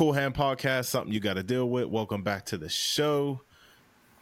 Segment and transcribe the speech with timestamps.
[0.00, 1.84] Cool Hand Podcast, something you got to deal with.
[1.84, 3.42] Welcome back to the show.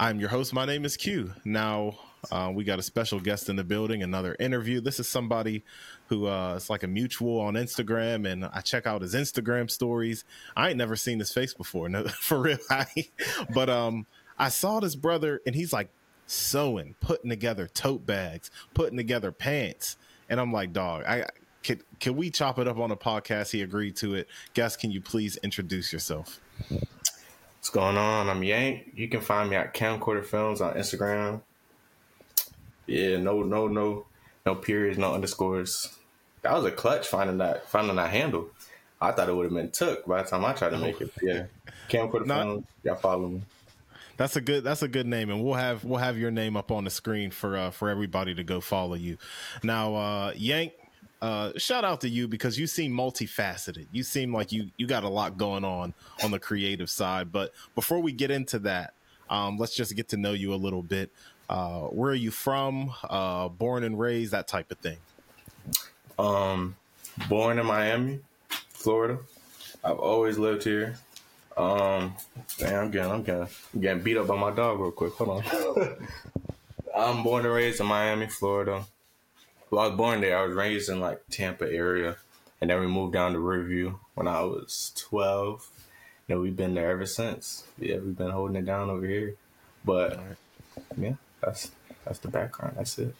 [0.00, 0.52] I'm your host.
[0.52, 1.32] My name is Q.
[1.44, 1.96] Now,
[2.32, 4.80] uh, we got a special guest in the building, another interview.
[4.80, 5.62] This is somebody
[6.08, 10.24] who uh, it's like a mutual on Instagram, and I check out his Instagram stories.
[10.56, 12.58] I ain't never seen his face before, no, for real.
[13.54, 14.06] but um,
[14.36, 15.90] I saw this brother, and he's like
[16.26, 19.96] sewing, putting together tote bags, putting together pants,
[20.28, 21.26] and I'm like, dog, I
[21.68, 23.50] can can we chop it up on a podcast?
[23.50, 24.28] He agreed to it.
[24.54, 26.40] Guest, can you please introduce yourself?
[26.70, 28.30] What's going on?
[28.30, 28.92] I'm Yank.
[28.94, 31.42] You can find me at Camcorder Films on Instagram.
[32.86, 34.06] Yeah, no, no, no,
[34.46, 35.94] no periods, no underscores.
[36.40, 38.48] That was a clutch finding that finding that handle.
[39.00, 41.12] I thought it would have been took by the time I tried to make it.
[41.20, 41.44] Yeah,
[41.90, 42.66] Camcorder Not, Films.
[42.82, 43.42] Y'all follow me.
[44.16, 44.64] That's a good.
[44.64, 47.30] That's a good name, and we'll have we'll have your name up on the screen
[47.30, 49.18] for uh, for everybody to go follow you.
[49.62, 50.72] Now, uh, Yank,
[51.20, 53.86] uh, shout out to you because you seem multifaceted.
[53.92, 57.32] You seem like you you got a lot going on on the creative side.
[57.32, 58.94] But before we get into that,
[59.28, 61.10] um, let's just get to know you a little bit.
[61.48, 62.92] Uh, where are you from?
[63.08, 64.98] Uh, born and raised, that type of thing.
[66.18, 66.76] Um,
[67.28, 68.20] born in Miami,
[68.70, 69.18] Florida.
[69.82, 70.98] I've always lived here.
[71.56, 72.14] Um,
[72.58, 75.14] damn, I'm getting, I'm getting, I'm getting beat up by my dog real quick.
[75.14, 76.08] Hold on.
[76.96, 78.84] I'm born and raised in Miami, Florida.
[79.70, 80.38] Well, I was born there.
[80.38, 82.16] I was raised in like Tampa area,
[82.60, 85.68] and then we moved down to Riverview when I was twelve.
[86.26, 87.64] You know, we've been there ever since.
[87.78, 89.34] Yeah, we've been holding it down over here.
[89.84, 90.20] But
[90.96, 91.70] yeah, that's
[92.04, 92.76] that's the background.
[92.76, 93.14] That's it.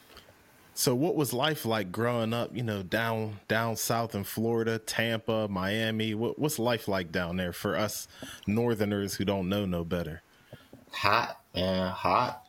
[0.79, 2.55] So, what was life like growing up?
[2.55, 6.13] You know, down down south in Florida, Tampa, Miami.
[6.13, 8.07] What, what's life like down there for us
[8.47, 10.21] Northerners who don't know no better?
[10.91, 12.45] Hot, man, hot.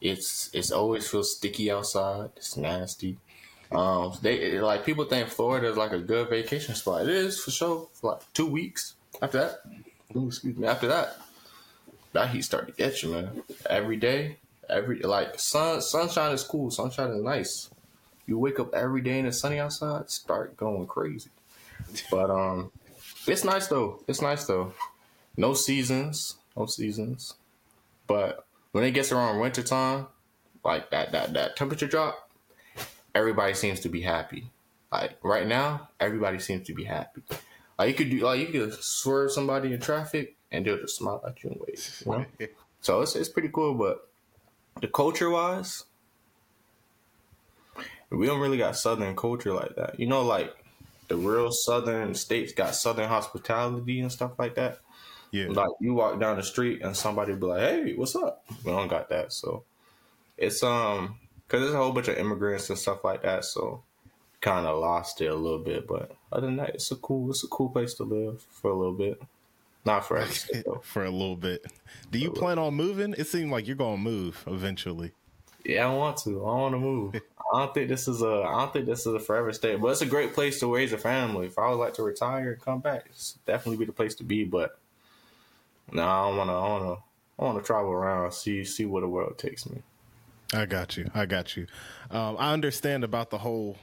[0.00, 2.30] It's it's always feels sticky outside.
[2.36, 3.18] It's nasty.
[3.70, 7.02] Um, they like people think Florida is like a good vacation spot.
[7.02, 7.88] It is for sure.
[7.94, 9.60] For like two weeks after that,
[10.14, 10.66] excuse me.
[10.66, 11.16] After that,
[12.12, 13.42] that heat start to get you, man.
[13.68, 16.70] Every day, every like sun sunshine is cool.
[16.70, 17.70] Sunshine is nice.
[18.26, 21.30] You wake up every day and it's sunny outside, start going crazy.
[22.10, 22.70] But um,
[23.26, 24.02] it's nice though.
[24.06, 24.72] It's nice though.
[25.36, 27.34] No seasons, no seasons.
[28.06, 28.44] But
[28.78, 30.06] when it gets around winter time,
[30.64, 32.30] like that that that temperature drop,
[33.12, 34.52] everybody seems to be happy.
[34.92, 37.22] Like right now, everybody seems to be happy.
[37.76, 41.20] Like you could do like you could swerve somebody in traffic and they'll just smile
[41.26, 42.02] at you and wave.
[42.06, 42.46] You know?
[42.80, 44.08] so it's it's pretty cool, but
[44.80, 45.82] the culture wise,
[48.10, 49.98] we don't really got southern culture like that.
[49.98, 50.54] You know, like
[51.08, 54.78] the real southern states got southern hospitality and stuff like that.
[55.30, 55.46] Yeah.
[55.48, 58.88] Like you walk down the street and somebody be like, "Hey, what's up?" We don't
[58.88, 59.64] got that, so
[60.36, 63.82] it's um because there's a whole bunch of immigrants and stuff like that, so
[64.40, 65.86] kind of lost it a little bit.
[65.86, 68.74] But other than that, it's a cool it's a cool place to live for a
[68.74, 69.20] little bit.
[69.84, 70.20] Not for
[70.82, 71.64] for a little bit.
[72.10, 73.14] Do you plan on moving?
[73.16, 75.12] It seems like you're gonna move eventually.
[75.64, 76.44] Yeah, I want to.
[76.44, 77.14] I want to move.
[77.54, 78.44] I don't think this is a.
[78.46, 80.92] I don't think this is a forever stay, but it's a great place to raise
[80.92, 81.46] a family.
[81.46, 84.24] If I would like to retire and come back, it's definitely be the place to
[84.24, 84.44] be.
[84.44, 84.78] But
[85.92, 86.54] no, I want to.
[86.54, 87.04] I want to.
[87.38, 89.82] I want to travel around, see see where the world takes me.
[90.52, 91.10] I got you.
[91.14, 91.66] I got you.
[92.10, 93.76] Um, I understand about the whole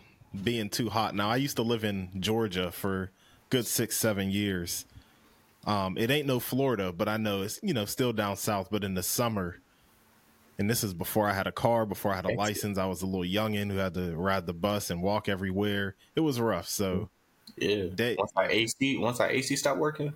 [0.44, 1.16] being too hot.
[1.16, 3.12] Now, I used to live in Georgia for
[3.50, 4.86] good six, seven years.
[5.66, 8.70] Um, it ain't no Florida, but I know it's you know still down south.
[8.70, 9.60] But in the summer,
[10.58, 12.78] and this is before I had a car, before I had a license.
[12.78, 15.96] I was a little youngin who had to ride the bus and walk everywhere.
[16.16, 16.68] It was rough.
[16.68, 17.10] So
[17.58, 20.14] yeah, they, once I AC once I AC stopped working,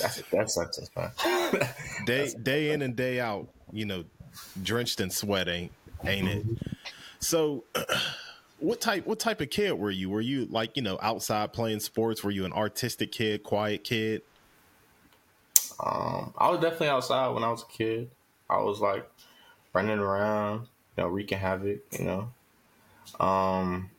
[0.00, 0.78] that's that sucks.
[0.94, 2.04] That's fine.
[2.06, 4.04] Day day in and day out, you know,
[4.62, 5.72] drenched in sweat ain't
[6.04, 6.46] ain't it?
[7.20, 7.64] So,
[8.58, 10.10] what type what type of kid were you?
[10.10, 12.24] Were you like you know outside playing sports?
[12.24, 14.22] Were you an artistic kid, quiet kid?
[15.84, 18.10] Um, I was definitely outside when I was a kid.
[18.48, 19.08] I was like
[19.72, 20.66] running around,
[20.96, 22.30] you know, wreaking havoc, you know.
[23.24, 23.90] Um,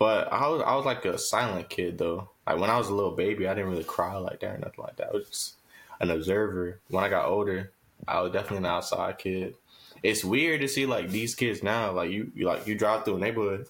[0.00, 2.30] but I was I was like a silent kid though.
[2.46, 4.82] Like when I was a little baby, I didn't really cry like that or nothing
[4.82, 5.10] like that.
[5.10, 5.54] I was just
[6.00, 6.80] an observer.
[6.88, 7.70] When I got older,
[8.08, 9.56] I was definitely an outside kid.
[10.02, 11.92] It's weird to see like these kids now.
[11.92, 13.66] Like you, you like you drive through a neighborhood.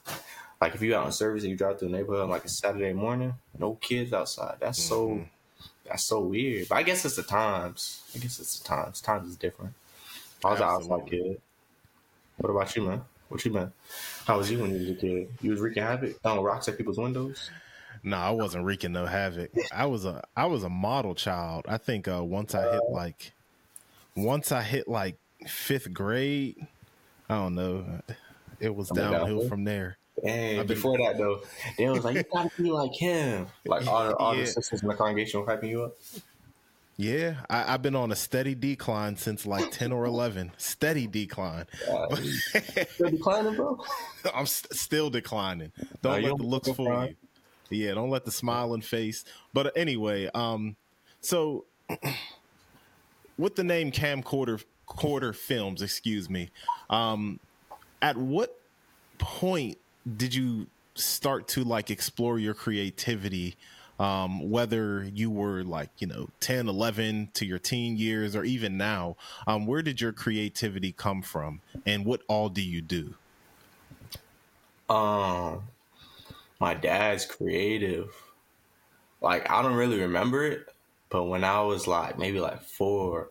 [0.60, 2.48] Like if you out on service and you drive through a neighborhood on like a
[2.48, 4.58] Saturday morning, no kids outside.
[4.60, 5.22] That's mm-hmm.
[5.22, 5.24] so
[5.84, 6.68] that's so weird.
[6.68, 8.02] But I guess it's the times.
[8.14, 9.00] I guess it's the times.
[9.00, 9.74] Times is different.
[10.44, 10.94] I was Absolutely.
[10.94, 11.40] an outside kid.
[12.36, 13.02] What about you, man?
[13.30, 13.72] What you man?
[14.26, 15.28] How was you when you was a kid?
[15.40, 17.48] You was wreaking havoc, throwing rocks at people's windows.
[18.02, 19.52] No, I wasn't wreaking no havoc.
[19.72, 21.64] I was a I was a model child.
[21.68, 23.32] I think uh, once I hit like
[24.16, 25.16] once I hit like
[25.46, 26.56] fifth grade,
[27.28, 28.02] I don't know.
[28.58, 29.96] It was downhill from there.
[30.24, 31.40] And before that though,
[31.78, 34.40] they was like, "You gotta be like him." Like all, all yeah.
[34.40, 35.96] the sisters in the congregation were hyping you up.
[37.00, 40.52] Yeah, I, have been on a steady decline since like ten or eleven.
[40.58, 41.64] Steady decline.
[41.90, 42.14] Uh,
[42.90, 43.82] still declining, bro.
[44.34, 45.72] I'm st- still declining.
[46.02, 47.16] Don't let the looks fool you.
[47.70, 49.24] Yeah, don't let the smiling face.
[49.54, 50.76] But anyway, um,
[51.22, 51.64] so
[53.38, 56.50] with the name camcorder quarter films, excuse me,
[56.90, 57.40] um,
[58.02, 58.60] at what
[59.16, 59.78] point
[60.18, 60.66] did you
[60.96, 63.56] start to like explore your creativity?
[64.00, 68.78] Um, whether you were like, you know, 10, 11 to your teen years or even
[68.78, 69.16] now,
[69.46, 73.12] um, where did your creativity come from and what all do you do?
[74.88, 75.64] Um,
[76.58, 78.14] my dad's creative.
[79.20, 80.66] Like, I don't really remember it,
[81.10, 83.28] but when I was like maybe like four,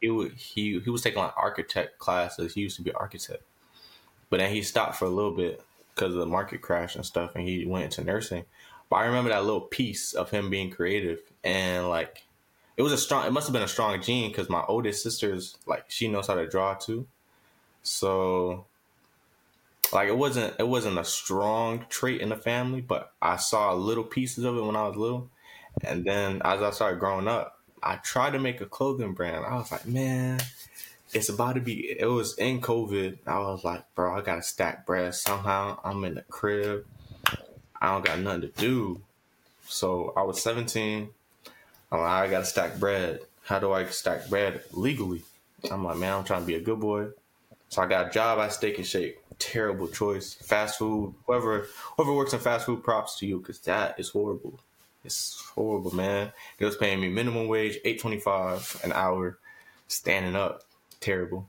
[0.00, 2.54] he would, he, he was taking like architect classes.
[2.54, 3.42] He used to be an architect,
[4.30, 5.62] but then he stopped for a little bit
[5.94, 8.46] because of the market crash and stuff, and he went into nursing.
[8.88, 12.24] But I remember that little piece of him being creative, and like
[12.76, 13.26] it was a strong.
[13.26, 16.34] It must have been a strong gene because my oldest sister's like she knows how
[16.34, 17.06] to draw too,
[17.82, 18.66] so
[19.92, 24.04] like it wasn't it wasn't a strong trait in the family, but I saw little
[24.04, 25.30] pieces of it when I was little,
[25.82, 29.44] and then as I started growing up, I tried to make a clothing brand.
[29.44, 30.40] I was like, man,
[31.12, 33.18] it's about to be it was in COVID.
[33.26, 35.78] I was like, bro, I gotta stack bread somehow.
[35.84, 36.84] I'm in the crib.
[37.80, 39.00] I don't got nothing to do.
[39.66, 41.08] So I was 17.
[41.92, 43.20] I'm like, I gotta stack bread.
[43.44, 45.22] How do I stack bread legally?
[45.70, 47.08] I'm like, man, I'm trying to be a good boy.
[47.68, 49.18] So I got a job at Steak and Shake.
[49.38, 50.34] Terrible choice.
[50.34, 51.14] Fast food.
[51.26, 54.58] Whoever whoever works in fast food, props to you because that is horrible.
[55.04, 56.32] It's horrible, man.
[56.58, 59.38] They was paying me minimum wage, eight twenty five an hour,
[59.88, 60.62] standing up
[61.00, 61.48] terrible.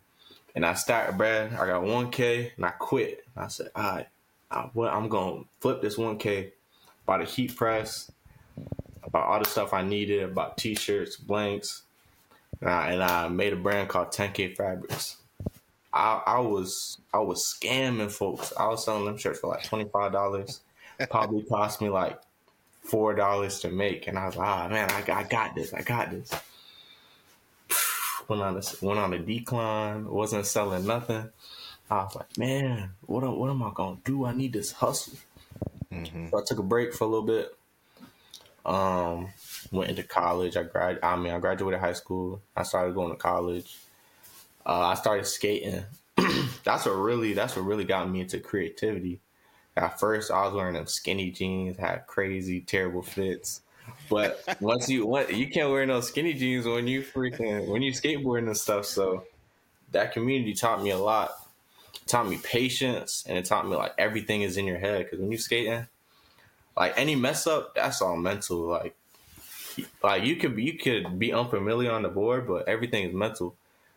[0.56, 1.54] And I started, bread.
[1.54, 3.24] I got 1K and I quit.
[3.36, 4.08] And I said, all right,
[4.50, 6.52] I, what, I'm to flip this 1K,
[7.06, 8.12] buy the heat press,
[9.04, 11.84] about all the stuff I needed, about t shirts, blanks.
[12.62, 15.18] And I, and I, made a brand called 10K Fabrics.
[15.94, 18.54] I, I was I was scamming folks.
[18.58, 20.62] I was selling them shirts for like twenty five dollars.
[21.10, 22.20] Probably cost me like
[22.82, 25.74] four dollars to make, and I was like, "Ah, man, I, I got this.
[25.74, 26.32] I got this."
[28.28, 31.30] went on a went on a decline, wasn't selling nothing.
[31.90, 34.26] I was like, man, what what am I gonna do?
[34.26, 35.14] I need this hustle.
[35.92, 36.30] Mm-hmm.
[36.30, 37.56] So I took a break for a little bit.
[38.66, 39.30] Um,
[39.72, 40.58] went into college.
[40.58, 41.00] I grad.
[41.02, 42.42] I mean, I graduated high school.
[42.56, 43.78] I started going to college.
[44.66, 45.84] Uh, I started skating.
[46.64, 49.22] that's what really that's what really got me into creativity.
[49.78, 53.62] At first, I was wearing them skinny jeans, had crazy, terrible fits.
[54.10, 57.94] But once you what you can't wear no skinny jeans when you freaking when you
[57.94, 58.86] skateboarding and stuff.
[58.86, 59.24] So
[59.92, 61.32] that community taught me a lot.
[62.08, 65.06] Taught me patience and it taught me like everything is in your head.
[65.06, 65.88] Because when you skating,
[66.76, 68.62] like any mess up, that's all mental.
[68.62, 68.96] Like
[70.04, 73.56] like you could you could be unfamiliar on the board, but everything is mental.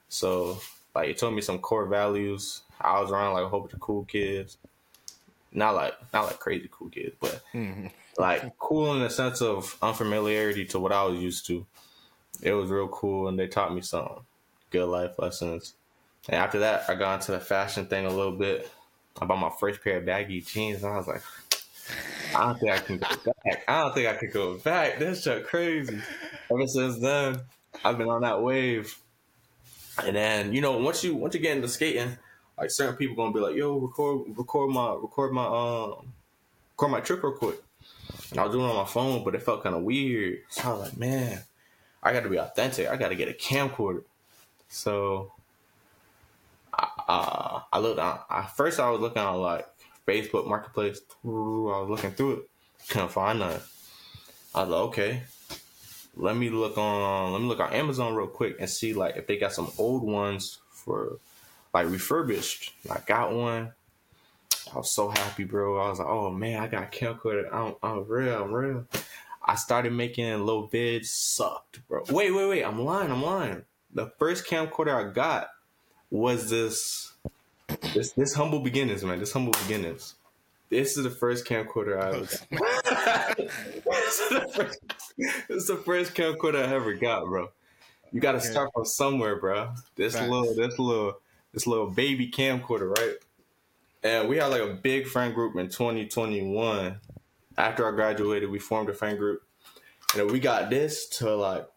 [0.09, 0.61] So
[0.95, 2.63] like it told me some core values.
[2.81, 4.59] I was around like a whole bunch of cool kids.
[5.53, 7.89] Not like not like crazy cool kids, but mm-hmm
[8.21, 11.67] like cool in the sense of unfamiliarity to what I was used to.
[12.43, 14.21] It was real cool, and they taught me some
[14.71, 15.75] good life lessons.
[16.31, 18.71] And after that, I got into the fashion thing a little bit.
[19.21, 21.23] I bought my first pair of baggy jeans, and I was like,
[22.37, 23.09] I don't think I can go
[23.45, 23.65] back.
[23.67, 25.01] I don't think I could go back.
[25.01, 26.01] That's just crazy.
[26.49, 27.41] Ever since then,
[27.85, 28.97] I've been on that wave.
[30.05, 32.17] And then, you know, once you once you get into skating,
[32.57, 36.13] like certain people gonna be like, "Yo, record, record my, record my, um,
[36.75, 37.61] record my trick real quick."
[38.39, 40.43] I was doing it on my phone, but it felt kind of weird.
[40.51, 41.43] So I was like, man,
[42.05, 42.89] I got to be authentic.
[42.89, 44.05] I got to get a camcorder.
[44.69, 45.33] So
[47.11, 48.21] uh, I looked on.
[48.31, 49.67] I, first, I was looking on like
[50.07, 51.01] Facebook Marketplace.
[51.25, 52.51] I was looking through it,
[52.89, 53.61] couldn't find none.
[54.55, 55.23] I was like, okay,
[56.17, 57.33] let me look on.
[57.33, 60.05] Let me look on Amazon real quick and see like if they got some old
[60.05, 61.19] ones for
[61.75, 62.73] like refurbished.
[62.89, 63.73] I got one.
[64.73, 65.81] I was so happy, bro.
[65.81, 67.53] I was like, oh man, I got camcorder.
[67.53, 68.87] I'm, I'm real, I'm real.
[69.45, 72.05] I started making low vids, sucked, bro.
[72.09, 72.63] Wait, wait, wait.
[72.63, 73.65] I'm lying, I'm lying.
[73.93, 75.49] The first camcorder I got
[76.11, 77.13] was this
[77.95, 79.19] this this humble beginnings, man.
[79.19, 80.15] This humble beginnings.
[80.71, 82.31] This is the first camcorder I was.
[82.51, 84.79] this, is the first,
[85.19, 87.51] this is the first camcorder I ever got, bro.
[88.13, 89.73] You got to start from somewhere, bro.
[89.97, 91.19] This little, this little,
[91.53, 93.15] this little baby camcorder, right?
[94.05, 97.01] And we had like a big friend group in 2021.
[97.59, 99.43] After I graduated, we formed a friend group.
[100.17, 101.69] And we got this to like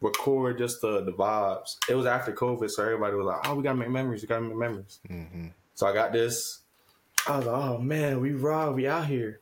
[0.00, 1.76] record just the, the vibes.
[1.88, 4.22] It was after COVID, so everybody was like, oh, we gotta make memories.
[4.22, 4.98] We gotta make memories.
[5.08, 5.48] Mm-hmm.
[5.74, 6.60] So I got this.
[7.26, 9.40] I was like, oh man, we raw, we out here.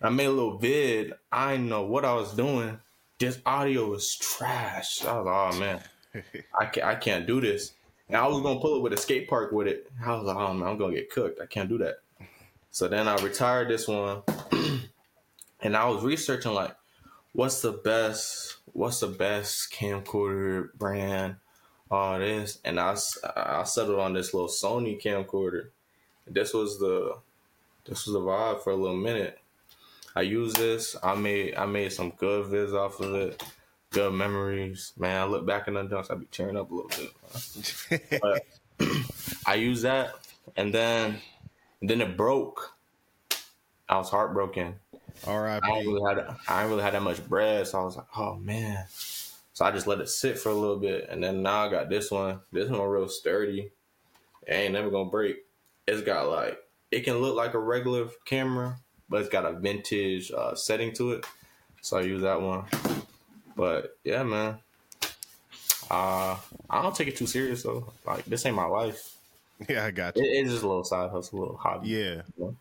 [0.00, 1.14] And I made a little vid.
[1.32, 2.78] I didn't know what I was doing.
[3.18, 5.04] This audio was trash.
[5.04, 5.80] I was like, oh man,
[6.58, 7.72] I can't, I can't do this.
[8.08, 9.90] And I was gonna pull it with a skate park with it.
[10.04, 11.40] I was like, oh man, I'm gonna get cooked.
[11.40, 11.96] I can't do that.
[12.70, 14.22] So then I retired this one,
[15.60, 16.74] and I was researching like,
[17.32, 21.36] what's the best, what's the best camcorder brand,
[21.90, 22.96] all this, and I
[23.34, 25.68] I settled on this little Sony camcorder.
[26.26, 27.16] This was the,
[27.86, 29.38] this was the vibe for a little minute.
[30.16, 30.96] I used this.
[31.02, 33.42] I made I made some good vids off of it.
[33.90, 35.22] Good memories, man.
[35.22, 38.20] I look back in the dunks, I be tearing up a little bit.
[38.20, 38.44] but
[39.46, 40.14] I used that,
[40.56, 41.20] and then
[41.80, 42.74] and then it broke.
[43.88, 44.76] I was heartbroken.
[45.26, 45.62] All right.
[45.62, 48.84] I really had I really had that much bread, so I was like, oh man.
[49.54, 51.88] So I just let it sit for a little bit, and then now I got
[51.88, 52.40] this one.
[52.52, 53.70] This one real sturdy.
[54.46, 55.36] It ain't never gonna break.
[55.86, 56.58] It's got like
[56.90, 58.76] it can look like a regular camera,
[59.08, 61.26] but it's got a vintage uh, setting to it.
[61.80, 62.64] So I use that one.
[63.56, 64.58] But yeah, man.
[65.90, 66.36] Uh,
[66.68, 67.92] I don't take it too serious though.
[68.06, 69.10] Like this ain't my life.
[69.68, 70.24] Yeah, I got you.
[70.24, 71.88] It, it's just a little side hustle, a little hobby.
[71.88, 72.56] Yeah, you know?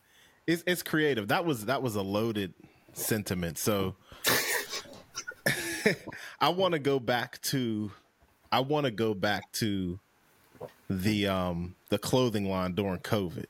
[0.48, 1.30] It's it's creative.
[1.30, 2.54] That was that was a loaded
[2.94, 3.58] sentiment.
[3.58, 3.96] So
[6.40, 7.92] I want to go back to
[8.52, 10.00] I want to go back to
[10.90, 13.46] the um the clothing line during COVID.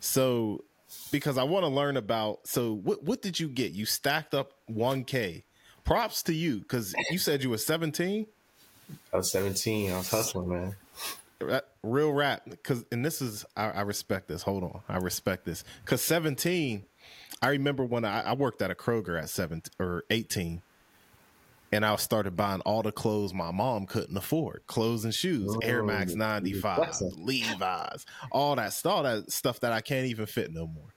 [0.00, 0.64] So
[1.10, 3.72] because I want to learn about so what what did you get?
[3.72, 5.42] You stacked up 1k.
[5.84, 8.26] Props to you cuz you said you were 17?
[9.12, 9.90] I was 17.
[9.90, 10.76] I was hustling, man
[11.88, 14.42] real rap because and this is I, I, respect this.
[14.42, 14.80] Hold on.
[14.88, 15.64] I respect this.
[15.84, 16.84] Because 17
[17.40, 20.60] i remember when I, I, worked at a kroger at 17 or 18
[21.70, 24.62] and i started buying all the clothes my mom couldn't afford.
[24.66, 29.80] Clothes and shoes oh, air max 95 levi's all that all that stuff that i
[29.80, 30.94] can't even fit no more.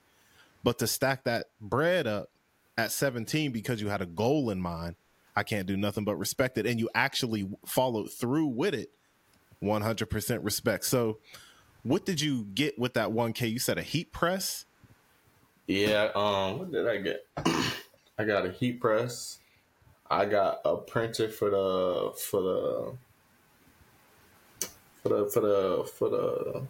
[0.64, 2.30] But to stack that bread up
[2.78, 4.96] at 17 because you had a goal in mind
[5.36, 8.90] i can't do nothing but respect it and you actually followed through with it
[9.62, 10.84] 100% respect.
[10.84, 11.18] So,
[11.82, 13.50] what did you get with that 1K?
[13.50, 14.66] You said a heat press?
[15.66, 17.26] Yeah, um what did I get?
[18.18, 19.38] I got a heat press.
[20.10, 22.92] I got a printer for the for the
[25.02, 26.62] for the for the for the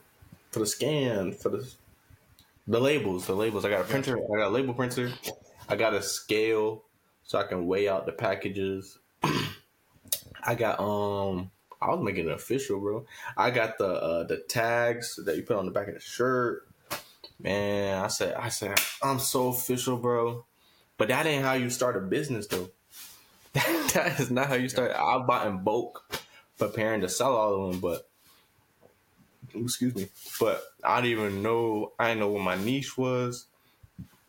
[0.50, 1.68] for the scan for the
[2.68, 3.64] the labels, the labels.
[3.64, 5.10] I got a printer, I got a label printer.
[5.68, 6.84] I got a scale
[7.24, 8.98] so I can weigh out the packages.
[10.44, 11.50] I got um
[11.82, 13.06] I was making it official, bro.
[13.36, 16.68] I got the uh, the tags that you put on the back of the shirt.
[17.40, 20.44] Man, I said, I said, I'm so official, bro.
[20.96, 22.70] But that ain't how you start a business, though.
[23.52, 24.92] that is not how you start.
[24.92, 26.20] I bought in bulk,
[26.58, 28.08] preparing to sell all of them, but
[29.54, 30.08] excuse me.
[30.38, 31.92] But I didn't even know.
[31.98, 33.46] I didn't know what my niche was.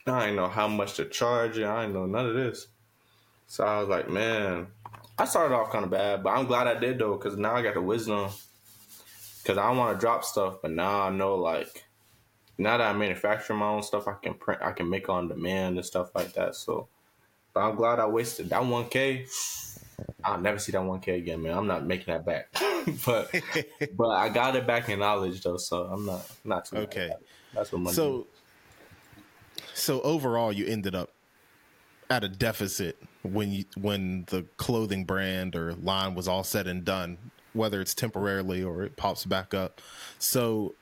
[0.07, 1.59] I didn't know how much to charge.
[1.59, 2.67] I didn't know none of this.
[3.47, 4.67] So I was like, man,
[5.17, 7.61] I started off kind of bad, but I'm glad I did though, because now I
[7.61, 8.29] got the wisdom.
[9.41, 11.83] Because I don't want to drop stuff, but now I know like
[12.57, 15.77] now that I manufacture my own stuff, I can print, I can make on demand
[15.77, 16.55] and stuff like that.
[16.55, 16.87] So,
[17.53, 19.27] but I'm glad I wasted that 1K.
[20.23, 21.57] I'll never see that 1K again, man.
[21.57, 22.53] I'm not making that back,
[23.05, 23.33] but
[23.97, 27.11] but I got it back in knowledge though, so I'm not not too okay.
[27.53, 27.95] That's what money.
[27.95, 28.27] So,
[29.73, 31.11] so overall, you ended up
[32.09, 36.85] at a deficit when you when the clothing brand or line was all said and
[36.85, 37.17] done,
[37.53, 39.81] whether it's temporarily or it pops back up.
[40.19, 40.75] So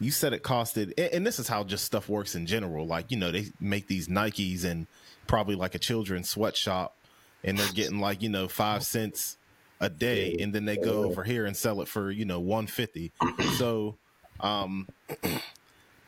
[0.00, 2.86] you said it costed, and this is how just stuff works in general.
[2.86, 4.86] Like you know, they make these Nikes and
[5.26, 6.96] probably like a children's sweatshop,
[7.42, 9.38] and they're getting like you know five cents
[9.80, 12.66] a day, and then they go over here and sell it for you know one
[12.66, 13.12] fifty.
[13.56, 13.96] So,
[14.40, 14.88] um,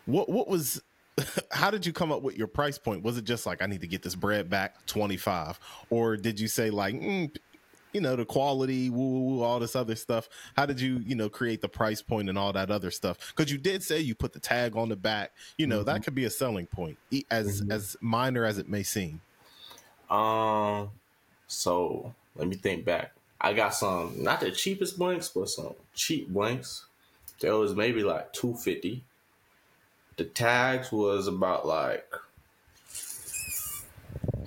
[0.05, 0.83] what what was
[1.51, 3.03] how did you come up with your price point?
[3.03, 5.59] Was it just like I need to get this bread back twenty five,
[5.91, 7.35] or did you say like, mm,
[7.93, 10.29] you know, the quality, woo, woo, woo, all this other stuff?
[10.55, 13.33] How did you, you know, create the price point and all that other stuff?
[13.35, 15.33] Because you did say you put the tag on the back.
[15.57, 15.87] You know, mm-hmm.
[15.87, 16.99] that could be a selling point,
[17.31, 17.73] as mm-hmm.
[17.73, 19.23] as minor as it may seem.
[20.11, 20.91] Um,
[21.47, 23.13] so let me think back.
[23.41, 26.85] I got some not the cheapest blanks, but some cheap blanks.
[27.41, 29.05] There was maybe like two fifty
[30.17, 32.11] the tags was about like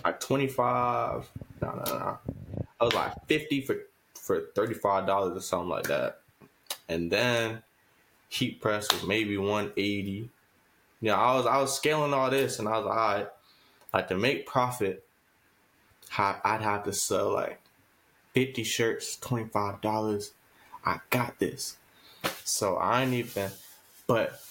[0.03, 1.29] like twenty five.
[1.61, 2.17] No, no, no.
[2.79, 3.77] I was like fifty for
[4.15, 6.21] for thirty five dollars or something like that.
[6.87, 7.61] And then
[8.29, 10.29] heat press was maybe one eighty.
[11.01, 13.27] Yeah, I was I was scaling all this, and I was like, all right,
[13.93, 15.05] like to make profit,
[16.17, 17.61] I'd have to sell like
[18.33, 20.33] fifty shirts, twenty five dollars.
[20.85, 21.77] I got this.
[22.43, 23.51] So I ain't even,
[24.07, 24.41] but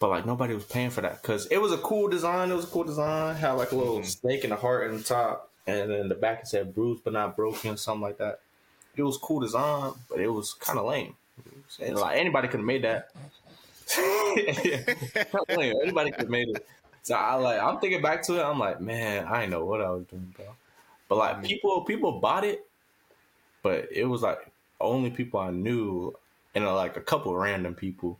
[0.00, 2.50] but like nobody was paying for that because it was a cool design.
[2.50, 3.36] It was a cool design.
[3.36, 4.04] Had like a little Mm-hmm.
[4.04, 7.12] snake and a heart in the top, and then the back it said bruised but
[7.12, 8.40] not broken, something like that.
[8.96, 11.14] It was cool design, but it was kind of lame.
[11.80, 13.10] And like anybody could have made that.
[15.48, 15.74] Lame.
[15.82, 16.66] Anybody could have made it.
[17.02, 18.42] So I like I'm thinking back to it.
[18.42, 20.46] I'm like, man, I know what I was doing, bro.
[21.08, 22.66] But like people, people bought it,
[23.62, 24.38] but it was like
[24.80, 26.14] only people I knew
[26.54, 28.18] and like a couple random people.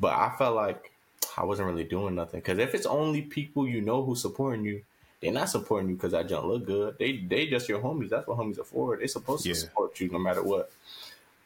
[0.00, 0.92] But I felt like
[1.36, 4.82] I wasn't really doing nothing because if it's only people you know who supporting you,
[5.20, 6.96] they're not supporting you because I don't look good.
[6.98, 8.08] They they just your homies.
[8.10, 8.96] That's what homies are for.
[8.96, 9.54] They're supposed Yeah.
[9.54, 10.70] to support you no matter what.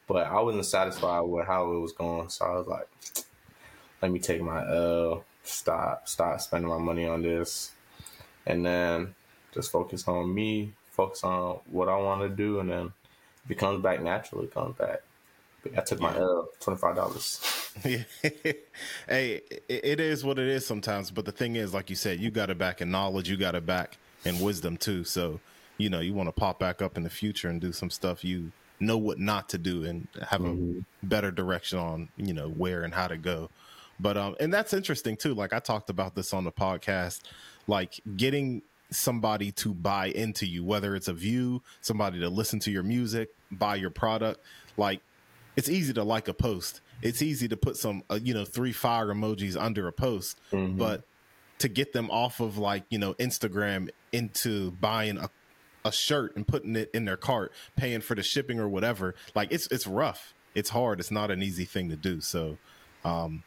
[0.07, 2.88] But I wasn't satisfied with how it was going, so I was like,
[4.02, 7.73] let me take my L, stop, stop spending my money on this,
[8.45, 9.14] and then
[9.55, 12.93] just focus on me, focus on what I want to do, and then
[13.45, 15.02] if it comes back naturally, it comes back.
[15.62, 17.62] But I took my L, twenty five dollars.
[17.83, 18.05] hey,
[19.09, 21.11] it, it is what it is sometimes.
[21.11, 23.55] But the thing is, like you said, you got it back in knowledge, you got
[23.55, 25.05] it back in wisdom too.
[25.05, 25.41] So,
[25.79, 28.25] you know, you want to pop back up in the future and do some stuff
[28.25, 32.83] you know what not to do and have a better direction on, you know, where
[32.83, 33.49] and how to go.
[34.00, 35.35] But um, and that's interesting too.
[35.35, 37.21] Like I talked about this on the podcast,
[37.67, 42.71] like getting somebody to buy into you, whether it's a view, somebody to listen to
[42.71, 44.41] your music, buy your product.
[44.76, 45.00] Like
[45.57, 46.81] it's easy to like a post.
[47.02, 50.38] It's easy to put some, uh, you know, three fire emojis under a post,
[50.78, 51.04] but
[51.59, 55.30] to get them off of like, you know, Instagram into buying a,
[55.85, 59.52] a shirt and putting it in their cart, paying for the shipping or whatever, like
[59.52, 60.35] it's, it's rough.
[60.54, 61.00] It's hard.
[61.00, 62.21] It's not an easy thing to do.
[62.21, 62.59] So,
[63.04, 63.42] um,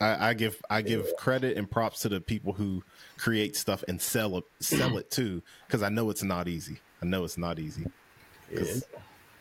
[0.00, 2.82] I, I give I give credit and props to the people who
[3.16, 6.78] create stuff and sell it sell it too because I know it's not easy.
[7.02, 7.86] I know it's not easy.
[8.52, 8.62] Yeah.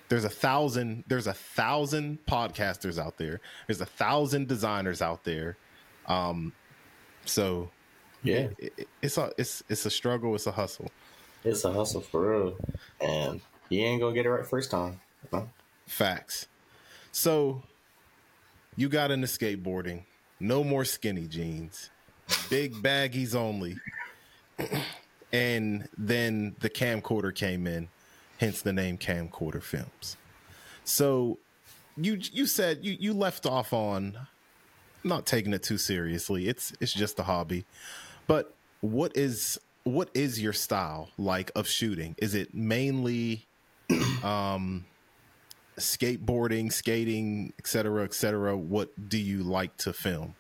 [0.10, 3.40] There's a thousand there's a thousand podcasters out there.
[3.68, 5.58] There's a thousand designers out there.
[6.08, 6.54] Um,
[7.26, 7.70] so
[8.24, 8.50] Yeah.
[8.60, 10.36] it, it- it's a it's it's a struggle.
[10.36, 10.92] It's a hustle.
[11.44, 12.58] It's a hustle for real.
[13.02, 15.00] And you ain't gonna get it right first time.
[15.32, 15.50] know?
[15.88, 16.48] Facts.
[17.12, 17.64] So
[18.76, 20.04] you got into skateboarding.
[20.40, 21.90] No more skinny jeans.
[22.50, 23.78] Big baggies only.
[25.32, 27.88] and then the camcorder came in,
[28.40, 30.18] hence the name Camcorder Films.
[30.84, 31.40] So
[31.98, 34.18] you you said you you left off on
[35.04, 36.48] not taking it too seriously.
[36.48, 37.66] It's it's just a hobby.
[38.28, 42.16] But what is what is your style like of shooting?
[42.18, 43.46] Is it mainly
[44.24, 44.86] um
[45.78, 50.36] skateboarding, skating, etc., cetera, et cetera, what do you like to film?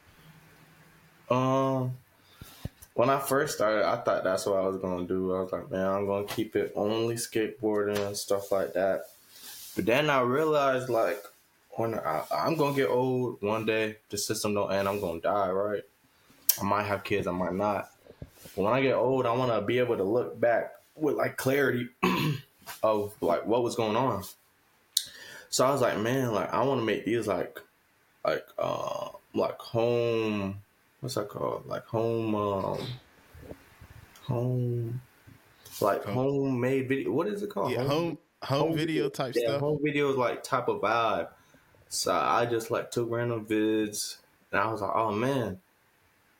[1.29, 1.97] Um,
[2.95, 5.36] when I first started, I thought that's what I was gonna do.
[5.36, 9.03] I was like, man, I'm gonna keep it only skateboarding and stuff like that.
[9.75, 11.21] But then I realized, like,
[11.71, 14.88] when I, I'm gonna get old one day, the system don't end.
[14.88, 15.84] I'm gonna die, right?
[16.60, 17.91] I might have kids, I might not.
[18.55, 21.36] But when I get old, I want to be able to look back with like
[21.36, 21.89] clarity
[22.84, 24.23] of like what was going on.
[25.49, 27.60] So I was like, man, like I want to make these like,
[28.23, 30.62] like, uh, like home
[31.06, 31.68] what's that called?
[31.68, 32.80] Like home, um,
[34.24, 35.02] home,
[35.80, 37.12] like homemade video.
[37.12, 37.72] What is it called?
[37.72, 39.62] Yeah, home home video type yeah, stuff.
[39.62, 41.28] home videos like type of vibe.
[41.89, 44.18] So I just like took random vids,
[44.52, 45.60] and I was like, oh man,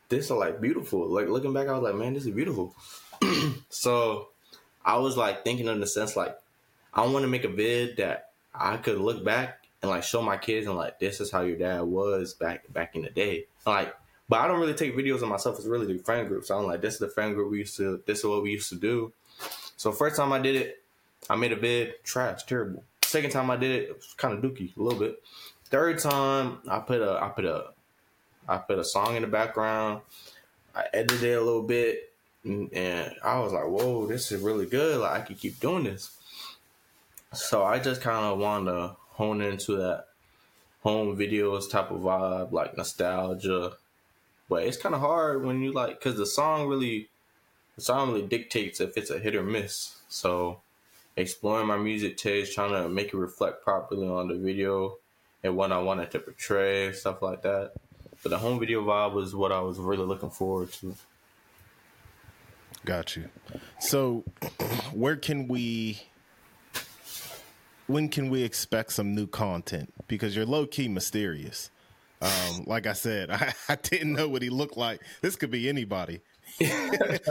[0.10, 1.08] this is like beautiful.
[1.08, 2.76] Like looking back, I was like, man, this is beautiful.
[3.70, 4.30] so
[4.84, 6.36] I was like thinking in the sense like
[6.92, 10.38] I want to make a vid that I could look back and like show my
[10.38, 13.46] kids and like this is how your dad was back back in the day.
[13.66, 13.96] Like,
[14.28, 15.58] but I don't really take videos of myself.
[15.58, 16.46] It's really the friend group.
[16.46, 18.02] So I'm like, this is the friend group we used to.
[18.06, 19.14] This is what we used to do.
[19.78, 20.84] So first time I did it,
[21.30, 22.84] I made a vid, trash, terrible.
[23.04, 25.22] Second time I did it, it was kind of dookie, a little bit.
[25.66, 27.66] Third time, I put a, I put a,
[28.48, 30.02] I put a song in the background.
[30.76, 32.12] I edited it a little bit,
[32.44, 35.00] and, and I was like, "Whoa, this is really good!
[35.00, 36.12] Like I could keep doing this."
[37.34, 40.06] So I just kind of wanted to hone into that
[40.84, 43.74] home videos type of vibe, like nostalgia.
[44.50, 47.10] But it's kind of hard when you like, cause the song really,
[47.76, 49.96] the song really dictates if it's a hit or miss.
[50.08, 50.62] So
[51.18, 54.98] exploring my music taste, trying to make it reflect properly on the video
[55.44, 57.74] and what I wanted to portray, stuff like that.
[58.24, 60.96] But the home video vibe was what I was really looking forward to.
[62.84, 63.30] Got you.
[63.80, 64.24] So
[64.94, 66.02] where can we
[67.88, 69.94] when can we expect some new content?
[70.08, 71.70] Because you're low key mysterious.
[72.26, 75.02] Um, like I said, I, I didn't know what he looked like.
[75.22, 76.22] This could be anybody.
[76.62, 77.26] like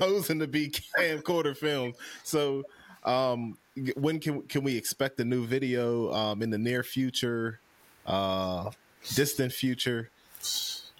[0.00, 1.92] posing to be camcorder film.
[2.24, 2.64] So,
[3.04, 3.56] um,
[3.96, 6.12] when can can we expect a new video?
[6.12, 7.60] Um, in the near future,
[8.06, 8.70] uh,
[9.14, 10.10] distant future?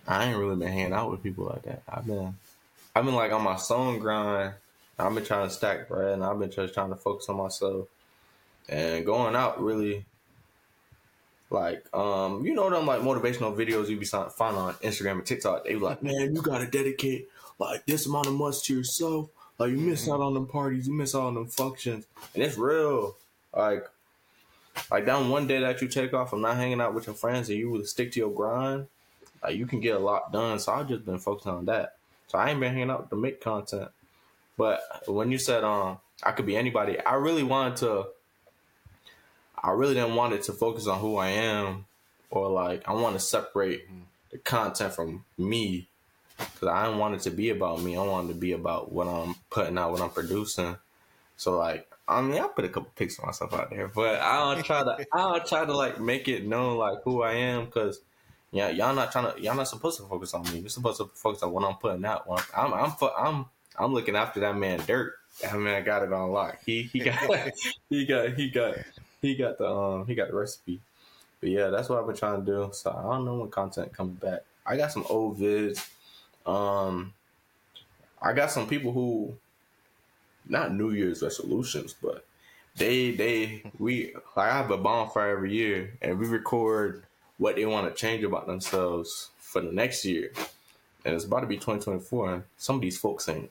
[0.06, 1.82] I ain't really been hanging out with people like that.
[1.88, 2.36] I've been,
[2.94, 4.54] I've been like on my sewing grind.
[4.98, 7.88] I've been trying to stack bread, and I've been just trying to focus on myself.
[8.68, 10.04] And going out really,
[11.50, 15.64] like, um, you know them like motivational videos you be find on Instagram and TikTok.
[15.64, 17.28] They be like, man, you gotta dedicate
[17.58, 19.28] like this amount of months to yourself.
[19.58, 22.58] Like you miss out on them parties, you miss out on them functions, and it's
[22.58, 23.16] real.
[23.54, 23.88] Like,
[24.90, 27.48] like that one day that you take off from not hanging out with your friends
[27.48, 28.86] and you would stick to your grind,
[29.42, 30.58] like you can get a lot done.
[30.58, 31.94] So I've just been focusing on that.
[32.26, 33.88] So I ain't been hanging out to make content.
[34.58, 38.06] But when you said um I could be anybody, I really wanted to.
[39.62, 41.86] I really didn't want it to focus on who I am,
[42.30, 43.86] or like I want to separate
[44.30, 45.88] the content from me
[46.38, 47.96] because I didn't want it to be about me.
[47.96, 50.76] I wanted to be about what I'm putting out, what I'm producing.
[51.36, 54.54] So like, I mean, I put a couple pics of myself out there, but I
[54.54, 55.06] don't try to.
[55.12, 58.00] I don't try to like make it known like who I am because
[58.52, 59.40] yeah, y'all not trying to.
[59.40, 60.60] Y'all not supposed to focus on me.
[60.60, 62.24] You're supposed to focus on what I'm putting out.
[62.56, 63.46] I'm, I'm, I'm, I'm,
[63.78, 65.14] I'm looking after that man Dirt.
[65.42, 66.58] That man I got it on lock.
[66.64, 67.18] He, he got,
[67.90, 68.76] he got, he got,
[69.22, 70.80] he got the, um, he got the recipe.
[71.40, 72.70] But yeah, that's what I've been trying to do.
[72.72, 74.40] So I don't know when content coming back.
[74.64, 75.86] I got some old vids
[76.46, 77.12] um,
[78.22, 79.34] I got some people who,
[80.48, 82.24] not New Year's resolutions, but
[82.76, 87.02] they they we like I have a bonfire every year, and we record
[87.38, 90.32] what they want to change about themselves for the next year.
[91.04, 93.50] And it's about to be 2024, and some of these folks ain't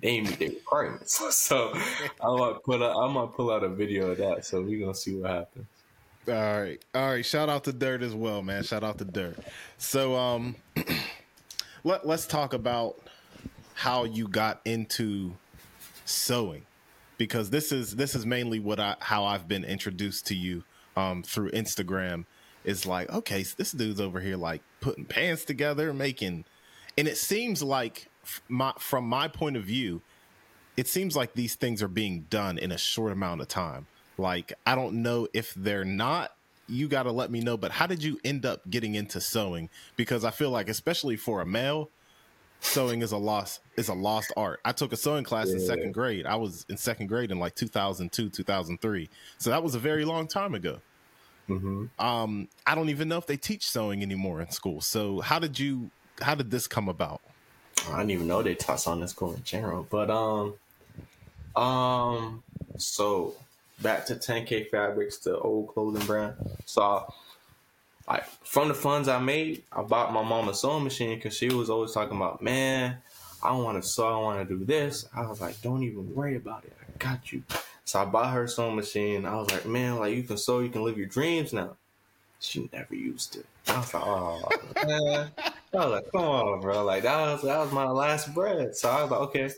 [0.00, 1.20] they meet their requirements.
[1.34, 4.44] So I might put out, I might pull out a video of that.
[4.44, 5.66] So we're gonna see what happens.
[6.28, 7.24] All right, all right.
[7.24, 8.64] Shout out to Dirt as well, man.
[8.64, 9.38] Shout out to Dirt.
[9.78, 10.56] So um.
[11.86, 12.98] let, let's talk about
[13.74, 15.32] how you got into
[16.04, 16.66] sewing
[17.16, 20.64] because this is this is mainly what I how I've been introduced to you
[20.96, 22.24] um, through Instagram
[22.64, 26.44] is like okay so this dude's over here like putting pants together making
[26.98, 28.08] and it seems like
[28.48, 30.02] my from my point of view
[30.76, 33.86] it seems like these things are being done in a short amount of time
[34.18, 36.32] like I don't know if they're not
[36.68, 37.56] you got to let me know.
[37.56, 39.68] But how did you end up getting into sewing?
[39.96, 41.90] Because I feel like, especially for a male,
[42.60, 44.60] sewing is a lost is a lost art.
[44.64, 45.54] I took a sewing class yeah.
[45.54, 46.26] in second grade.
[46.26, 49.08] I was in second grade in like 2002, 2003.
[49.38, 50.80] So that was a very long time ago.
[51.48, 52.04] Mm-hmm.
[52.04, 54.80] Um, I don't even know if they teach sewing anymore in school.
[54.80, 55.90] So how did you?
[56.20, 57.20] How did this come about?
[57.92, 59.86] I didn't even know they taught in school in general.
[59.88, 60.54] But um,
[61.54, 62.42] um,
[62.76, 63.34] so
[63.82, 66.34] back to 10K Fabrics, the old clothing brand.
[66.64, 67.12] So,
[68.08, 71.48] like from the funds I made, I bought my mom a sewing machine because she
[71.48, 72.98] was always talking about, man,
[73.42, 75.06] I want to sew, I want to do this.
[75.14, 76.72] I was like, don't even worry about it.
[76.80, 77.42] I got you.
[77.84, 79.24] So I bought her sewing machine.
[79.24, 81.76] I was like, man, like you can sew, you can live your dreams now.
[82.40, 83.46] She never used it.
[83.66, 84.48] I was like, oh
[84.84, 85.30] man.
[85.38, 86.84] I was like, come on, bro.
[86.84, 88.76] Like that was that was my last bread.
[88.76, 89.50] So I was like, okay.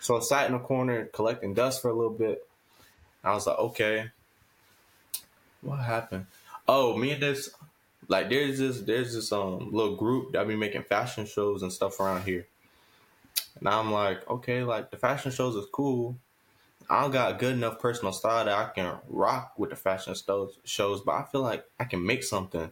[0.00, 2.46] So I sat in the corner collecting dust for a little bit.
[3.24, 4.10] I was like, okay,
[5.62, 6.26] what happened?
[6.66, 7.50] Oh, me and this,
[8.08, 11.98] like, there's this, there's this um little group that be making fashion shows and stuff
[11.98, 12.46] around here.
[13.58, 16.16] And I'm like, okay, like the fashion shows is cool.
[16.90, 20.14] I got good enough personal style that I can rock with the fashion
[20.64, 22.70] shows, but I feel like I can make something.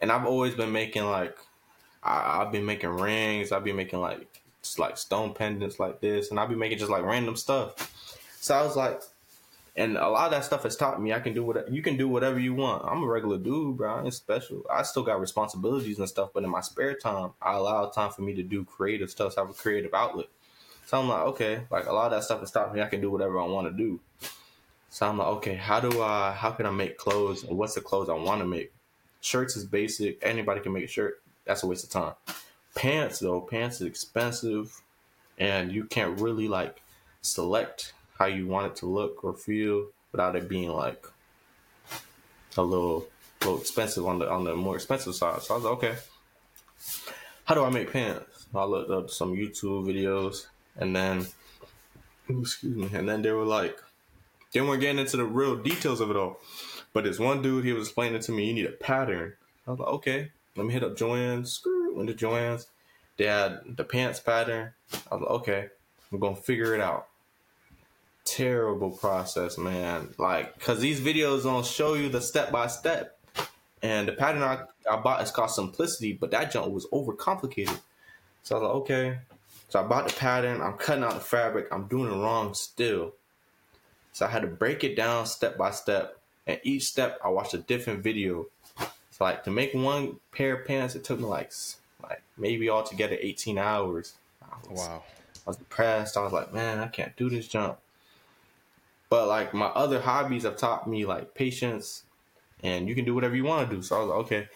[0.00, 1.38] And I've always been making like,
[2.02, 3.52] I, have been making rings.
[3.52, 6.90] I've been making like, just like stone pendants like this, and I've been making just
[6.90, 8.18] like random stuff.
[8.40, 9.00] So I was like,
[9.76, 11.96] and a lot of that stuff has taught me I can do what you can
[11.96, 12.84] do whatever you want.
[12.84, 13.94] I'm a regular dude, bro.
[13.94, 14.64] I ain't special.
[14.70, 18.22] I still got responsibilities and stuff, but in my spare time, I allow time for
[18.22, 20.26] me to do creative stuff, so I have a creative outlet.
[20.86, 23.00] So I'm like, okay, like a lot of that stuff is stopping me I can
[23.00, 24.00] do whatever I want to do.
[24.90, 27.80] So I'm like, okay, how do I how can I make clothes and what's the
[27.80, 28.72] clothes I want to make?
[29.20, 30.18] Shirts is basic.
[30.22, 31.22] Anybody can make a shirt.
[31.46, 32.14] That's a waste of time.
[32.74, 34.82] Pants though, pants is expensive
[35.38, 36.82] and you can't really like
[37.22, 41.06] select how you want it to look or feel without it being like
[42.56, 43.06] a little
[43.40, 45.42] little expensive on the on the more expensive side.
[45.42, 45.94] So I was like, okay,
[47.44, 48.46] how do I make pants?
[48.54, 51.26] I looked up some YouTube videos and then
[52.28, 53.78] excuse me, and then they were like
[54.52, 56.40] they weren't getting into the real details of it all.
[56.92, 59.34] But this one dude, he was explaining to me, you need a pattern.
[59.66, 61.52] I was like, okay, let me hit up Joann's.
[61.52, 62.66] Screw into Joann's.
[63.16, 64.72] They had the pants pattern.
[65.10, 65.68] I was like, okay,
[66.10, 67.06] I'm gonna figure it out
[68.24, 70.14] terrible process, man.
[70.18, 73.18] Like, cause these videos don't show you the step by step.
[73.82, 77.80] And the pattern I, I bought is called Simplicity, but that junk was overcomplicated.
[78.42, 79.18] So I was like, okay.
[79.72, 80.60] So I bought the pattern.
[80.60, 81.68] I'm cutting out the fabric.
[81.72, 83.14] I'm doing it wrong still.
[84.12, 86.18] So I had to break it down step by step.
[86.46, 88.48] And each step, I watched a different video.
[88.76, 91.52] So like to make one pair of pants, it took me like
[92.02, 94.12] like maybe altogether 18 hours.
[94.68, 95.02] Was, wow.
[95.46, 96.18] I was depressed.
[96.18, 97.78] I was like, man, I can't do this jump.
[99.08, 102.02] But like my other hobbies have taught me like patience
[102.62, 103.80] and you can do whatever you want to do.
[103.80, 104.48] So I was like, okay,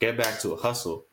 [0.00, 1.06] get back to a hustle.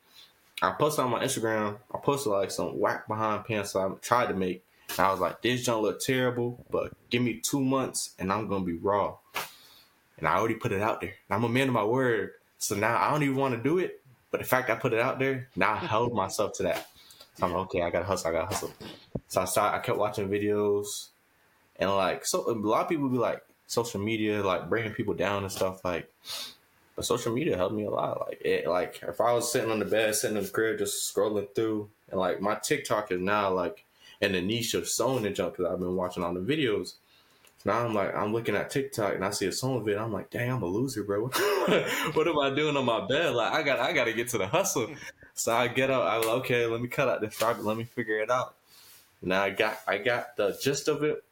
[0.60, 4.34] I posted on my Instagram, I posted like some whack behind pants I tried to
[4.34, 4.64] make.
[4.90, 8.48] And I was like, this jump look terrible, but give me two months and I'm
[8.48, 9.16] gonna be raw.
[10.18, 11.14] And I already put it out there.
[11.30, 12.32] I'm a man of my word.
[12.58, 14.00] So now I don't even want to do it.
[14.30, 16.88] But the fact I put it out there, now I held myself to that.
[17.36, 18.72] So I'm like, okay, I gotta hustle, I gotta hustle.
[19.28, 21.08] So I started I kept watching videos
[21.76, 25.44] and like so a lot of people be like social media, like bringing people down
[25.44, 26.10] and stuff like
[26.98, 28.26] but social media helped me a lot.
[28.26, 31.14] Like it, like if I was sitting on the bed, sitting in the crib, just
[31.14, 33.84] scrolling through, and like my TikTok is now like
[34.20, 36.94] in the niche of sewing and junk because I've been watching all the videos.
[37.64, 40.02] Now I'm like, I'm looking at TikTok and I see a sewing video.
[40.02, 41.28] I'm like, dang, I'm a loser, bro.
[42.14, 43.32] what am I doing on my bed?
[43.32, 44.88] Like, I got, I got to get to the hustle.
[45.34, 46.02] So I get up.
[46.02, 47.64] I like, okay, let me cut out this fabric.
[47.64, 48.56] Let me figure it out.
[49.22, 51.22] Now I got, I got the gist of it.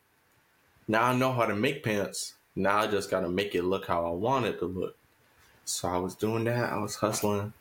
[0.87, 2.35] Now I know how to make pants.
[2.55, 4.97] Now I just got to make it look how I want it to look.
[5.67, 6.73] So I was doing that.
[6.73, 7.53] I was hustling,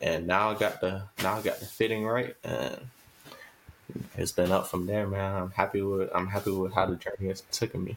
[0.00, 2.76] and now I got the now I got the fitting right, and
[4.16, 5.34] it's been up from there, man.
[5.34, 7.96] I'm happy with I'm happy with how the journey has taken me.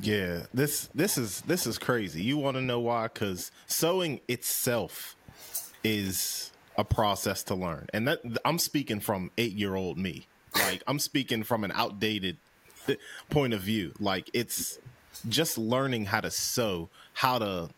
[0.00, 2.22] Yeah, this this is this is crazy.
[2.22, 3.08] You want to know why?
[3.08, 5.16] Because sewing itself
[5.82, 10.28] is a process to learn, and that I'm speaking from eight year old me.
[10.54, 12.36] Like I'm speaking from an outdated
[13.28, 13.92] point of view.
[13.98, 14.78] Like it's
[15.28, 17.70] just learning how to sew, how to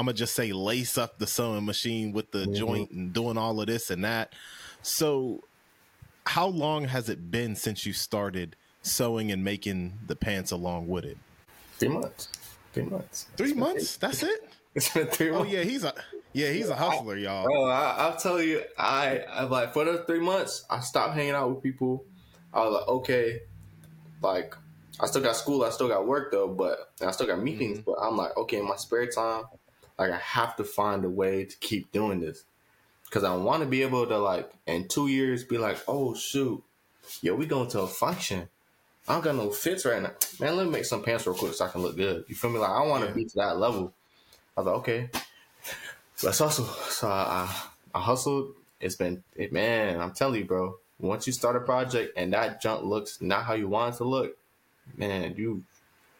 [0.00, 2.54] I'm gonna just say lace up the sewing machine with the mm-hmm.
[2.54, 4.32] joint and doing all of this and that.
[4.80, 5.44] So,
[6.24, 11.04] how long has it been since you started sewing and making the pants along with
[11.04, 11.18] it?
[11.76, 12.28] Three months.
[12.72, 13.26] Three months.
[13.36, 13.98] Three months.
[13.98, 14.40] That's it.
[14.72, 15.50] It's been three months.
[15.50, 15.92] Oh yeah, he's a
[16.32, 17.44] yeah he's a hustler, y'all.
[17.50, 21.32] Oh, I, will tell you, I I like for the three months, I stopped hanging
[21.32, 22.04] out with people.
[22.54, 23.40] I was like, okay,
[24.22, 24.54] like
[25.00, 27.78] I still got school, I still got work though, but I still got meetings.
[27.78, 27.90] Mm-hmm.
[27.90, 29.42] But I'm like, okay, in my spare time,
[30.00, 32.44] like I have to find a way to keep doing this
[33.04, 36.62] because I want to be able to like in two years be like, oh shoot,
[37.20, 38.48] yo, we going to a function.
[39.06, 40.56] I don't got no fits right now, man.
[40.56, 42.24] Let me make some pants real quick so I can look good.
[42.28, 42.58] You feel me?
[42.58, 43.14] Like I want to yeah.
[43.14, 43.92] be to that level.
[44.56, 45.10] I was like, okay,
[46.22, 46.64] let's hustle.
[46.64, 47.46] So I,
[47.94, 48.54] I, I hustled.
[48.80, 50.00] It's been, it, man.
[50.00, 50.76] I'm telling you, bro.
[50.98, 54.04] Once you start a project and that junk looks not how you want it to
[54.04, 54.36] look,
[54.96, 55.64] man, you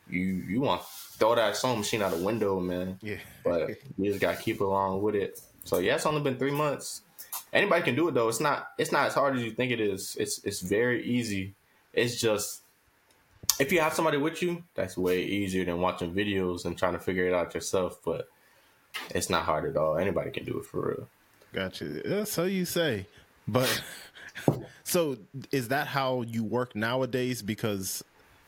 [0.09, 0.83] you you want
[1.21, 2.99] throw that sewing machine out the window, man.
[3.03, 3.19] Yeah.
[3.45, 5.41] but you just gotta keep along with it.
[5.65, 7.03] So yeah, it's only been three months.
[7.53, 8.29] Anybody can do it though.
[8.29, 10.17] It's not it's not as hard as you think it is.
[10.19, 11.55] It's it's very easy.
[11.93, 12.63] It's just
[13.61, 16.99] if you have somebody with you, that's way easier than watching videos and trying to
[16.99, 18.01] figure it out yourself.
[18.05, 18.29] But
[19.11, 19.99] it's not hard at all.
[19.99, 21.09] Anybody can do it for real.
[21.53, 22.25] Gotcha.
[22.27, 23.07] So you say,
[23.47, 23.83] but
[24.85, 25.19] so
[25.53, 27.43] is that how you work nowadays?
[27.43, 28.03] Because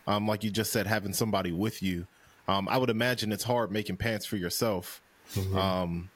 [0.07, 2.07] um, like you just said, having somebody with you.
[2.53, 5.01] Um, I would imagine it's hard making pants for yourself.
[5.35, 5.57] Mm-hmm.
[5.57, 6.11] Um,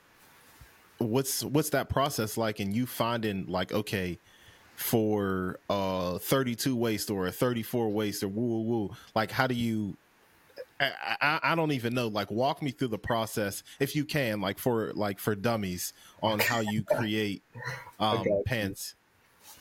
[0.98, 2.60] what's what's that process like?
[2.60, 4.18] And you finding like, okay,
[4.74, 9.54] for a 32 waist or a 34 waist or woo woo woo, like how do
[9.54, 9.96] you?
[10.78, 10.90] I,
[11.22, 12.08] I, I don't even know.
[12.08, 16.38] Like, walk me through the process if you can, like for like for dummies, on
[16.38, 17.42] how you create
[17.98, 18.94] um, pants.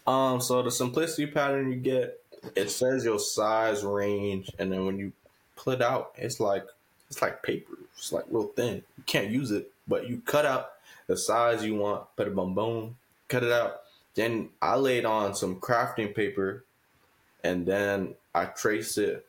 [0.06, 2.20] Um, so the simplicity pattern you get
[2.56, 5.14] it says your size range, and then when you
[5.56, 6.65] pull it out, it's like
[7.10, 7.74] it's like paper.
[7.98, 8.84] It's like real thin.
[8.98, 10.72] You can't use it, but you cut out
[11.08, 12.04] the size you want.
[12.15, 13.82] Put a boom boom, cut it out.
[14.15, 16.63] Then I laid on some crafting paper,
[17.44, 19.26] and then I traced it,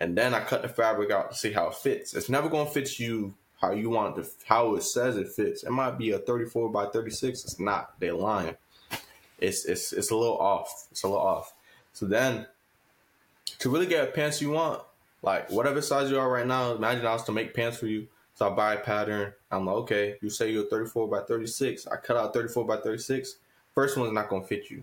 [0.00, 2.14] and then I cut the fabric out to see how it fits.
[2.14, 5.64] It's never gonna fit you how you want it to, how it says it fits.
[5.64, 7.44] It might be a 34 by 36.
[7.44, 7.92] It's not.
[8.00, 8.56] They're lying.
[9.38, 10.88] It's it's it's a little off.
[10.90, 11.54] It's a little off.
[11.92, 12.46] So then,
[13.58, 14.82] to really get a pants you want,
[15.22, 18.08] like whatever size you are right now, imagine I was to make pants for you.
[18.34, 19.32] So I buy a pattern.
[19.50, 21.86] I'm like, okay, you say you're 34 by 36.
[21.86, 23.36] I cut out 34 by 36.
[23.74, 24.82] First one's not gonna fit you.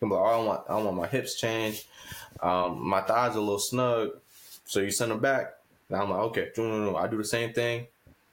[0.00, 1.86] I'm like, oh, I want, I want my hips changed.
[2.40, 4.10] Um, my thighs are a little snug.
[4.64, 5.54] So you send them back.
[5.90, 6.96] Now I'm like, okay, no, no, no.
[6.96, 7.86] I do the same thing.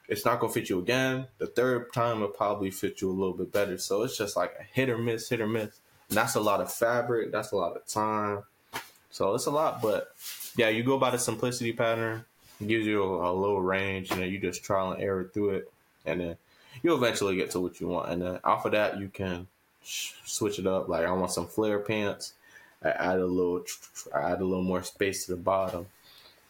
[0.07, 1.27] It's not gonna fit you again.
[1.37, 3.77] The third time will probably fit you a little bit better.
[3.77, 5.79] So it's just like a hit or miss, hit or miss.
[6.09, 7.31] And that's a lot of fabric.
[7.31, 8.43] That's a lot of time.
[9.11, 10.15] So it's a lot, but
[10.55, 12.25] yeah, you go by the simplicity pattern.
[12.65, 15.71] Gives you a, a little range, and then you just trial and error through it,
[16.05, 16.37] and then
[16.83, 18.11] you'll eventually get to what you want.
[18.11, 19.47] And then off of that, you can
[19.81, 20.89] sh- switch it up.
[20.89, 22.33] Like I want some flare pants.
[22.83, 23.63] I add a little,
[24.13, 25.87] I add a little more space to the bottom.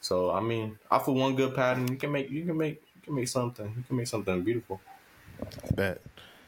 [0.02, 3.02] So I mean, off of one good pattern, you can make, you can make, you
[3.04, 3.72] can make something.
[3.78, 4.82] You can make something beautiful.
[5.42, 6.02] I Bet.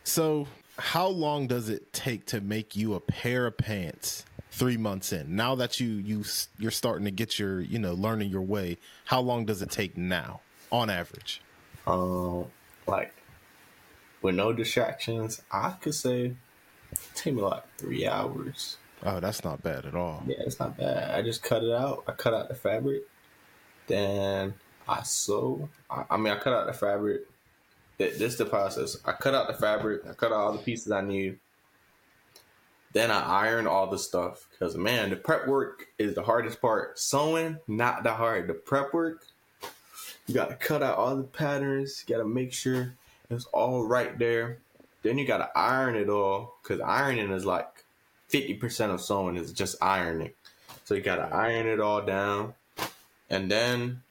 [0.04, 0.48] So,
[0.78, 4.26] how long does it take to make you a pair of pants?
[4.52, 5.36] Three months in.
[5.36, 6.26] Now that you you
[6.60, 8.78] you're starting to get your you know learning your way.
[9.06, 11.42] How long does it take now, on average?
[11.88, 12.46] Um,
[12.86, 13.14] like
[14.22, 16.36] with no distractions, I could say
[17.16, 18.78] take me like three hours.
[19.04, 20.22] Oh, that's not bad at all.
[20.28, 21.16] Yeah, it's not bad.
[21.18, 22.04] I just cut it out.
[22.08, 23.04] I cut out the fabric,
[23.88, 24.54] then
[24.88, 25.70] I sew.
[25.90, 27.22] I, I mean, I cut out the fabric.
[27.98, 28.98] This is the process.
[29.06, 30.02] I cut out the fabric.
[30.10, 31.40] I cut out all the pieces I need.
[32.94, 37.00] Then I iron all the stuff because man, the prep work is the hardest part.
[37.00, 38.48] Sewing, not the hard.
[38.48, 39.26] The prep work,
[40.28, 42.04] you got to cut out all the patterns.
[42.06, 42.94] You got to make sure
[43.30, 44.60] it's all right there.
[45.04, 47.68] Then you got to iron it all because ironing is like
[48.32, 50.32] 50% of sewing is just ironing.
[50.84, 52.54] So you got to iron it all down
[53.30, 54.04] and then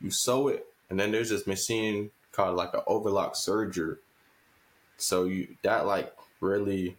[0.00, 0.66] you sew it.
[0.90, 3.98] And then there's this machine called like an overlock serger.
[4.96, 6.96] So you, that like really,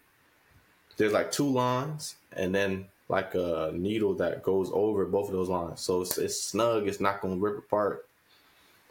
[0.97, 5.49] there's like two lines and then like a needle that goes over both of those
[5.49, 5.81] lines.
[5.81, 6.87] So it's, it's snug.
[6.87, 8.05] It's not going to rip apart.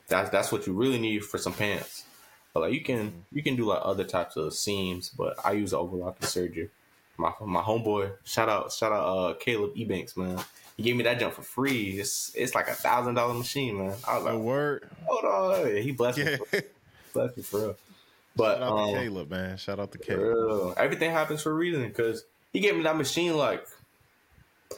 [0.09, 2.05] That's, that's what you really need for some pants.
[2.53, 5.73] But like you can you can do like other types of seams, but I use
[5.73, 6.69] overlocking serger.
[7.17, 10.38] My my homeboy, shout out shout out uh Caleb Ebanks, man.
[10.77, 11.99] He gave me that jump for free.
[11.99, 13.95] It's it's like a thousand dollar machine, man.
[14.07, 14.87] I was like, word.
[15.07, 16.37] hold on, he blessed Yeah.
[16.53, 16.61] me,
[17.15, 17.77] blessed me for real.
[18.35, 19.57] But Shout out um, to Caleb, man.
[19.57, 20.75] Shout out to Caleb.
[20.79, 23.66] everything happens for a reason because he gave me that machine like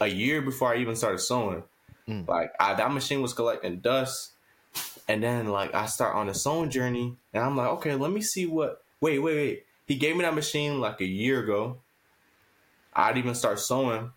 [0.00, 1.62] a year before I even started sewing.
[2.08, 2.28] Mm.
[2.28, 4.32] Like I, that machine was collecting dust,
[5.08, 8.20] and then like I start on the sewing journey, and I'm like, okay, let me
[8.20, 8.82] see what.
[9.00, 9.64] Wait, wait, wait.
[9.86, 11.78] He gave me that machine like a year ago.
[12.94, 14.10] I'd even start sewing.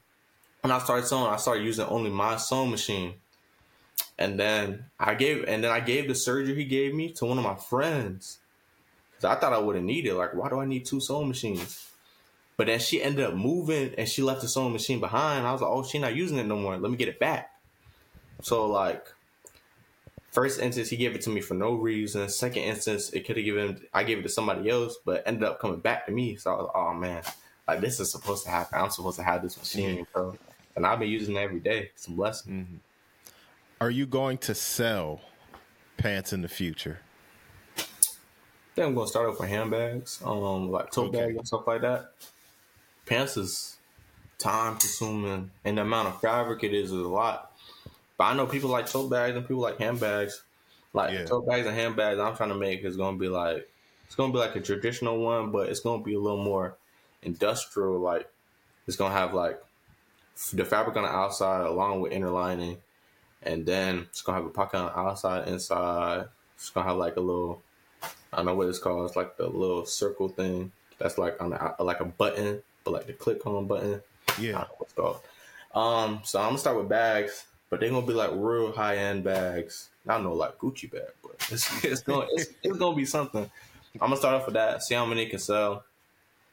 [0.62, 3.16] When I started sewing, I started using only my sewing machine.
[4.18, 7.38] And then I gave, and then I gave the serger he gave me to one
[7.38, 8.40] of my friends.
[9.20, 10.14] Cause I thought I wouldn't need it.
[10.14, 11.90] Like, why do I need two sewing machines?
[12.56, 15.46] But then she ended up moving and she left the sewing machine behind.
[15.46, 16.78] I was like, oh, she not using it no more.
[16.78, 17.52] Let me get it back.
[18.42, 19.08] So like,
[20.32, 22.30] first instance he gave it to me for no reason.
[22.30, 25.60] Second instance, it could have given I gave it to somebody else, but ended up
[25.60, 26.36] coming back to me.
[26.36, 27.24] So I was like, oh man,
[27.68, 28.80] like this is supposed to happen.
[28.80, 30.12] I'm supposed to have this machine, mm-hmm.
[30.14, 30.38] bro.
[30.76, 31.90] And I've been using it every day.
[31.94, 32.54] It's a blessing.
[32.54, 32.76] Mm-hmm.
[33.82, 35.22] Are you going to sell
[35.98, 37.00] pants in the future?
[38.78, 41.12] Think I'm gonna start off with handbags, um, like tote Okay.
[41.12, 42.14] bags and stuff like that.
[43.06, 43.78] Pants is
[44.40, 47.54] time consuming, and the amount of fabric it is is a lot.
[48.18, 50.44] But I know people like tote bags and people like handbags.
[50.94, 51.26] Like Yeah.
[51.26, 53.70] tote bags and handbags, I'm trying to make is gonna be like
[54.06, 56.78] it's gonna be like a traditional one, but it's gonna be a little more
[57.24, 58.00] industrial.
[58.00, 58.32] Like
[58.88, 59.62] it's gonna have like
[60.54, 62.82] the fabric on the outside along with inner lining,
[63.44, 66.30] and then it's gonna have a pocket on the outside, inside.
[66.56, 67.64] It's gonna have like a little
[68.04, 69.06] I don't know what it's called.
[69.08, 73.08] It's like the little circle thing that's like on the like a button, but like
[73.08, 74.02] the click on button.
[74.30, 74.66] I don't Yeah.
[74.78, 75.20] what's called.
[75.74, 79.24] Um, so I'm gonna start with bags, but they're gonna be like real high end
[79.24, 79.90] bags.
[80.08, 83.50] I don't know like Gucci bag, but it's it's gonna it's, it's gonna be something.
[83.96, 84.84] I'm gonna start off with that.
[84.84, 85.84] See how many can sell.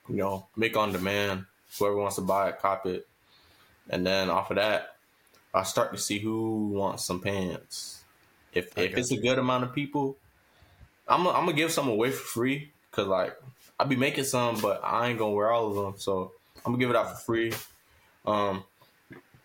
[0.09, 1.47] You know, make on demand.
[1.79, 3.07] Whoever wants to buy it, cop it,
[3.91, 4.97] and then off of that,
[5.53, 8.03] I start to see who wants some pants.
[8.53, 10.17] If I if it's a good amount of people,
[11.09, 13.37] I'm gonna, I'm gonna give some away for free because like
[13.79, 15.95] I be making some, but I ain't gonna wear all of them.
[15.99, 16.33] So
[16.65, 17.53] I'm gonna give it out for free.
[18.27, 18.65] Um,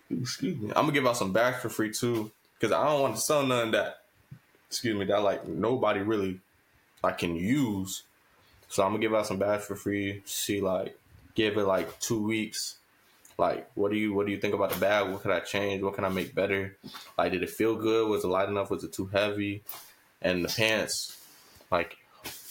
[0.09, 0.69] excuse me.
[0.69, 3.45] I'm gonna give out some bags for free too because I don't want to sell
[3.45, 4.01] none that.
[4.67, 6.39] Excuse me, that like nobody really
[7.03, 8.03] like can use.
[8.67, 10.21] So I'm gonna give out some bags for free.
[10.25, 10.97] See, like,
[11.33, 12.75] give it like two weeks.
[13.37, 15.09] Like, what do you what do you think about the bag?
[15.09, 15.81] What can I change?
[15.81, 16.77] What can I make better?
[17.17, 18.07] Like, did it feel good?
[18.07, 18.69] Was it light enough?
[18.69, 19.63] Was it too heavy?
[20.21, 21.17] And the pants,
[21.71, 21.97] like,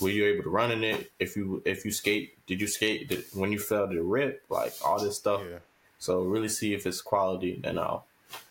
[0.01, 1.11] were you able to run in it?
[1.19, 3.09] If you if you skate, did you skate?
[3.09, 4.43] Did, when you fell, did it rip?
[4.49, 5.43] Like all this stuff.
[5.49, 5.59] Yeah.
[5.99, 8.07] So really see if it's quality, then I'll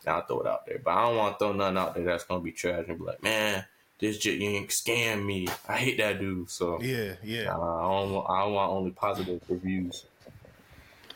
[0.06, 0.80] I'll throw it out there.
[0.84, 3.03] But I don't want to throw nothing out there that's gonna be trash and be
[3.03, 3.65] like, man,
[3.99, 5.47] this jit yank scammed me.
[5.67, 6.49] I hate that dude.
[6.49, 7.13] So Yeah.
[7.23, 7.56] Yeah.
[7.56, 10.06] uh, I don't want, I don't want only positive reviews.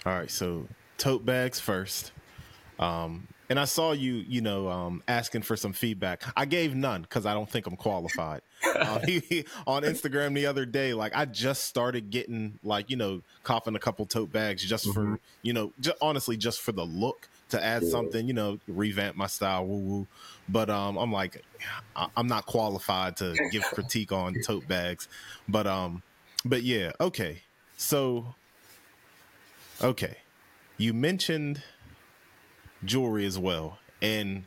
[0.06, 0.68] All right, so
[0.98, 2.12] tote bags first.
[2.80, 6.24] Um, and I saw you, you know, um, asking for some feedback.
[6.38, 8.42] I gave none because I don't think I'm qualified.
[8.64, 13.22] uh, he, on Instagram the other day, like I just started getting, like, you know,
[13.44, 17.28] coughing a couple tote bags just for, you know, just, honestly, just for the look
[17.50, 17.90] to add Yeah.
[17.90, 20.08] something, you know, revamp my style, woo woo.
[20.48, 21.44] But um, I'm like,
[21.94, 25.10] I- I'm not qualified to give critique on tote bags.
[25.50, 26.04] But um,
[26.46, 27.42] but yeah, okay.
[27.76, 28.34] So
[29.84, 30.16] Okay.
[30.78, 31.64] You mentioned
[32.84, 33.78] jewelry as well.
[34.02, 34.44] And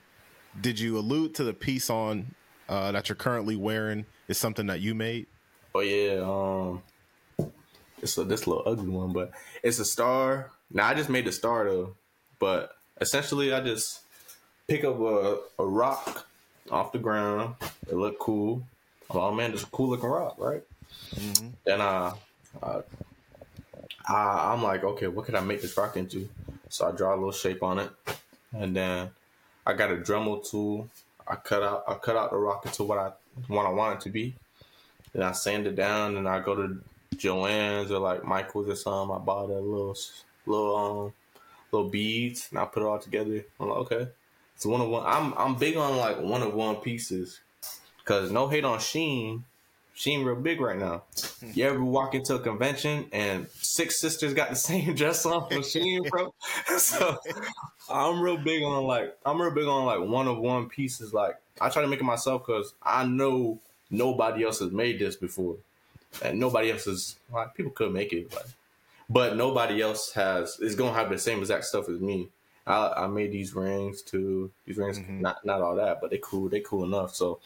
[0.61, 2.35] did you allude to the piece on
[2.69, 5.27] uh, that you're currently wearing is something that you made?
[5.75, 6.83] Oh yeah, um,
[8.01, 9.33] it's a this little ugly one, but
[9.63, 10.51] it's a star.
[10.71, 11.95] Now I just made the star though,
[12.39, 14.01] but essentially I just
[14.69, 16.27] pick up a, a rock
[16.71, 17.57] off the ground.
[17.89, 18.63] It looked cool.
[19.11, 20.63] Oh man, it's a cool looking rock, right?
[21.15, 21.49] Mm-hmm.
[21.65, 22.13] Then I,
[22.63, 22.81] I,
[24.09, 26.29] I, I'm like, okay, what can I make this rock into?
[26.69, 27.91] So I draw a little shape on it,
[28.57, 29.11] and then
[29.67, 30.89] I got a Dremel tool.
[31.27, 33.13] I cut out, I cut out the rocket to what I
[33.49, 34.35] what I want it to be.
[35.13, 36.81] Then I sand it down, and I go to
[37.17, 39.17] Joann's or like Michael's or something.
[39.17, 39.97] I bought a little
[40.47, 41.13] little um
[41.73, 43.45] little beads, and I put it all together.
[43.59, 44.09] I'm like, okay,
[44.55, 45.05] it's one of one.
[45.07, 47.41] I'm I'm big on like one of one pieces,
[48.05, 48.79] cause no hate on
[49.97, 50.19] Shein.
[50.19, 51.05] ain't real big right now.
[51.55, 55.63] You ever walk into a convention and six sisters got the same dress on from
[55.63, 56.35] Shein, bro?
[56.79, 57.19] so
[57.91, 61.15] I'm real big on like I'm real big on like one of one pieces.
[61.15, 65.17] Like I try to make it myself because I know nobody else has made this
[65.17, 65.57] before,
[66.23, 68.47] and nobody else is like people could make it, but
[69.09, 72.29] but nobody else has is gonna have the same exact stuff as me.
[72.67, 74.51] I, I made these rings too.
[74.65, 75.21] These rings, mm-hmm.
[75.21, 76.49] not not all that, but they cool.
[76.49, 77.15] They cool enough.
[77.15, 77.39] So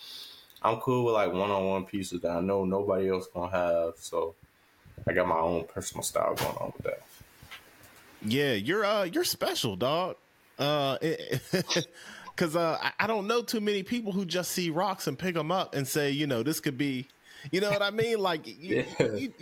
[0.63, 3.95] I'm cool with like one on one pieces that I know nobody else gonna have.
[3.99, 4.35] So
[5.07, 7.03] I got my own personal style going on with that.
[8.25, 10.17] Yeah, you're uh you're special, dog.
[10.59, 10.99] Uh,
[12.35, 15.35] because uh, I, I don't know too many people who just see rocks and pick
[15.35, 17.07] them up and say, you know, this could be
[17.51, 18.19] you know what I mean?
[18.19, 18.85] Like you,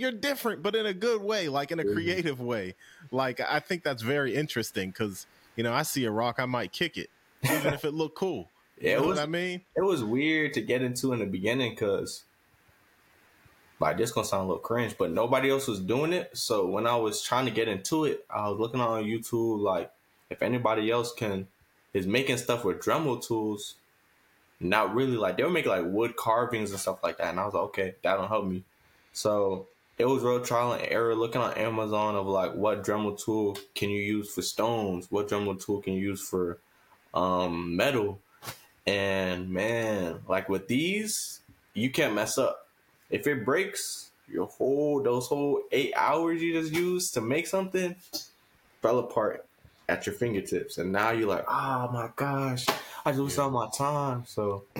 [0.02, 2.74] are different, but in a good way, like in a creative way.
[3.10, 6.72] Like I think that's very interesting because you know I see a rock, I might
[6.72, 7.10] kick it,
[7.44, 8.50] even if it looked cool.
[8.78, 9.62] You yeah, know was, what I mean?
[9.74, 12.24] It was weird to get into in the beginning because,
[13.80, 16.36] like, this gonna sound a little cringe, but nobody else was doing it.
[16.36, 19.90] So when I was trying to get into it, I was looking on YouTube, like,
[20.28, 21.48] if anybody else can
[21.94, 23.76] is making stuff with Dremel tools,
[24.60, 27.28] not really like they were making like wood carvings and stuff like that.
[27.28, 28.64] And I was like, okay, that'll help me.
[29.12, 29.66] So
[29.98, 33.90] it was real trial and error looking on Amazon of like what Dremel tool can
[33.90, 36.58] you use for stones, what Dremel tool can you use for
[37.14, 38.20] um, metal.
[38.86, 41.40] And man, like with these,
[41.74, 42.68] you can't mess up.
[43.10, 47.94] If it breaks, your whole those whole eight hours you just used to make something
[48.82, 49.46] fell apart
[49.88, 50.78] at your fingertips.
[50.78, 52.66] And now you're like, oh my gosh,
[53.04, 53.48] I just yeah.
[53.48, 54.24] my time.
[54.26, 54.64] So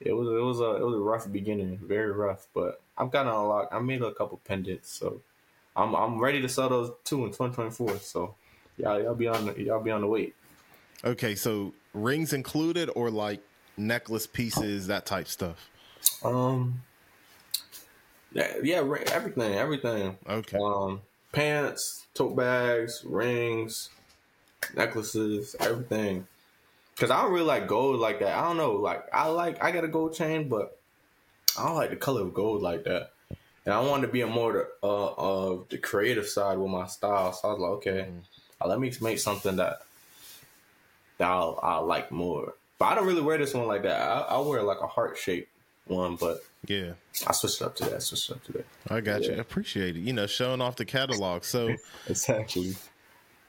[0.00, 2.46] it was it was a it was a rough beginning, very rough.
[2.54, 3.68] But I've gotten a lot.
[3.72, 5.20] I made a couple pendants, so
[5.76, 7.98] I'm I'm ready to sell those too in 2024.
[7.98, 8.34] So
[8.76, 10.34] y'all y'all be on the, y'all be on the wait.
[11.04, 13.40] Okay, so rings included or like
[13.76, 15.70] necklace pieces, that type stuff.
[16.22, 16.82] Um.
[18.32, 20.18] Yeah, yeah, everything, everything.
[20.28, 20.58] Okay.
[20.60, 23.90] Um, pants, tote bags, rings,
[24.74, 26.26] necklaces, everything.
[26.96, 28.36] Cause I don't really like gold like that.
[28.36, 28.72] I don't know.
[28.72, 30.78] Like I like I got a gold chain, but
[31.58, 33.10] I don't like the color of gold like that.
[33.64, 36.86] And I wanted to be a more the, uh, of the creative side with my
[36.86, 37.32] style.
[37.32, 38.20] So I was like, okay, mm.
[38.60, 39.80] uh, let me make something that
[41.18, 42.54] that I'll, I'll, like more.
[42.78, 44.00] But I don't really wear this one like that.
[44.00, 45.50] I, I wear like a heart shaped
[45.86, 46.92] one, but yeah,
[47.26, 47.94] I switched up to that.
[47.94, 48.66] I switched up to that.
[48.88, 49.32] I got yeah.
[49.32, 49.40] you.
[49.40, 50.00] Appreciate it.
[50.00, 51.44] You know, showing off the catalog.
[51.44, 51.74] So
[52.08, 52.74] exactly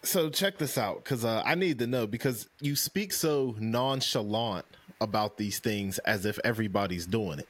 [0.05, 4.66] so check this out because uh, I need to know because you speak so nonchalant
[5.01, 7.49] about these things as if everybody's doing it,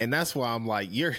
[0.00, 1.16] and that's why I'm like you're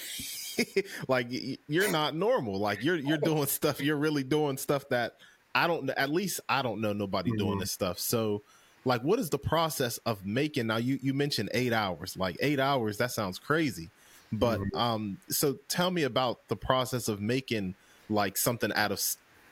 [1.07, 1.27] like
[1.67, 2.59] you're not normal.
[2.59, 3.81] Like you're you're doing stuff.
[3.81, 5.17] You're really doing stuff that
[5.55, 5.89] I don't.
[5.91, 7.39] At least I don't know nobody mm-hmm.
[7.39, 7.99] doing this stuff.
[7.99, 8.43] So
[8.85, 10.67] like, what is the process of making?
[10.67, 12.17] Now you you mentioned eight hours.
[12.17, 12.97] Like eight hours.
[12.97, 13.89] That sounds crazy.
[14.31, 14.77] But mm-hmm.
[14.77, 17.75] um, so tell me about the process of making
[18.09, 18.99] like something out of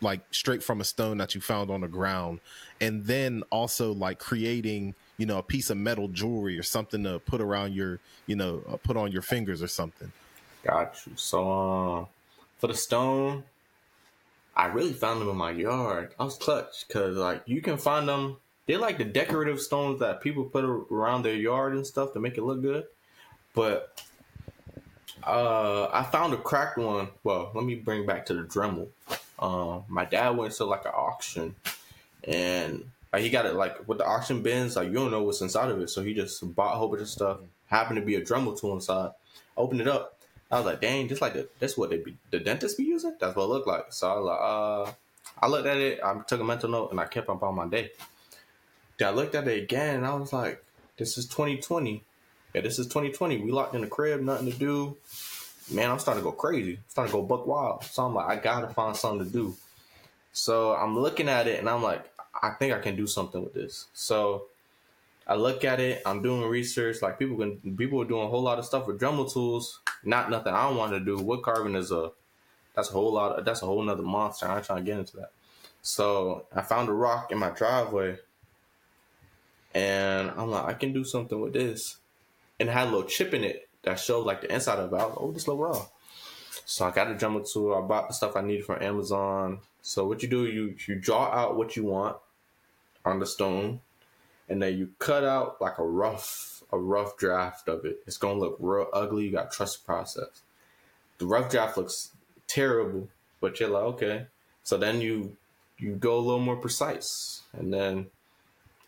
[0.02, 2.40] like straight from a stone that you found on the ground
[2.82, 7.20] and then also like creating you know a piece of metal jewelry or something to
[7.20, 10.12] put around your you know uh, put on your fingers or something
[10.64, 12.06] got you so uh,
[12.58, 13.44] for the stone
[14.56, 18.08] i really found them in my yard i was clutch because like you can find
[18.08, 18.38] them
[18.68, 22.38] they're like the decorative stones that people put around their yard and stuff to make
[22.38, 22.86] it look good
[23.54, 24.02] but
[25.24, 27.10] uh, I found a cracked one.
[27.24, 28.88] Well, let me bring back to the Dremel.
[29.40, 31.56] Um, my dad went to like an auction,
[32.24, 32.84] and
[33.18, 34.76] he got it like with the auction bins.
[34.76, 37.02] Like you don't know what's inside of it, so he just bought a whole bunch
[37.02, 37.40] of stuff.
[37.68, 39.12] Happened to be a Dremel tool inside.
[39.58, 40.18] Opened it up.
[40.52, 43.16] I was like, dang, just like the, that's what they be, the dentist be using.
[43.20, 43.86] That's what it looked like.
[43.90, 44.94] So I was like, uh,
[45.42, 46.00] I looked at it.
[46.04, 47.92] I took a mental note and I kept up on my day.
[48.98, 50.64] Then I looked at it again and I was like,
[50.98, 52.04] this is 2020.
[52.54, 53.38] Yeah, this is 2020.
[53.38, 54.98] We locked in the crib, nothing to do
[55.72, 56.74] man, I'm starting to go crazy.
[56.74, 57.84] I'm starting to go buck wild.
[57.84, 59.56] So I'm like, I gotta find something to do.
[60.34, 62.10] So I'm looking at it and I'm like,
[62.42, 63.88] I think I can do something with this.
[63.94, 64.46] So
[65.28, 66.02] I look at it.
[66.06, 67.02] I'm doing research.
[67.02, 69.81] Like people can, people are doing a whole lot of stuff with Dremel tools.
[70.04, 71.18] Not nothing I want to do.
[71.18, 72.12] Wood carving is a
[72.76, 73.40] that's a whole lot.
[73.40, 74.48] Of, that's a whole nother monster.
[74.48, 75.32] I'm trying to get into that.
[75.82, 78.18] So I found a rock in my driveway,
[79.74, 81.98] and I'm like, I can do something with this,
[82.60, 84.96] and it had a little chip in it that showed like the inside of it.
[84.96, 85.86] I was like, oh, this little raw.
[86.66, 87.76] So I got a Dremel tool.
[87.76, 89.60] I bought the stuff I needed from Amazon.
[89.82, 92.18] So what you do, you you draw out what you want
[93.04, 93.82] on the stone,
[94.48, 98.02] and then you cut out like a rough a rough draft of it.
[98.08, 99.26] It's gonna look real ugly.
[99.26, 100.42] You got trust the process.
[101.18, 102.12] The rough draft looks
[102.48, 103.10] terrible,
[103.40, 104.26] but you're like, okay.
[104.64, 105.36] So then you
[105.78, 108.08] you go a little more precise, and then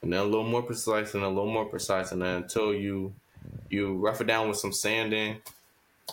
[0.01, 3.13] and then a little more precise, and a little more precise, and then until you
[3.69, 5.37] you rough it down with some sanding,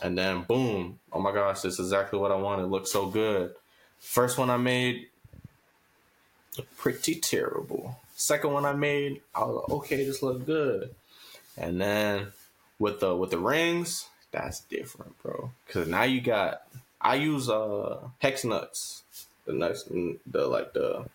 [0.03, 0.99] and then boom!
[1.13, 2.65] Oh my gosh, this is exactly what I wanted.
[2.65, 3.55] It looks so good.
[3.99, 5.09] First one I made,
[6.79, 7.97] pretty terrible.
[8.17, 10.95] Second one I made, I was like, okay, this look good.
[11.57, 12.29] And then
[12.79, 15.51] with the with the rings, that's different, bro.
[15.69, 16.63] Cause now you got
[17.01, 19.03] I use uh hex nuts.
[19.47, 19.85] The nuts
[20.27, 21.07] the like the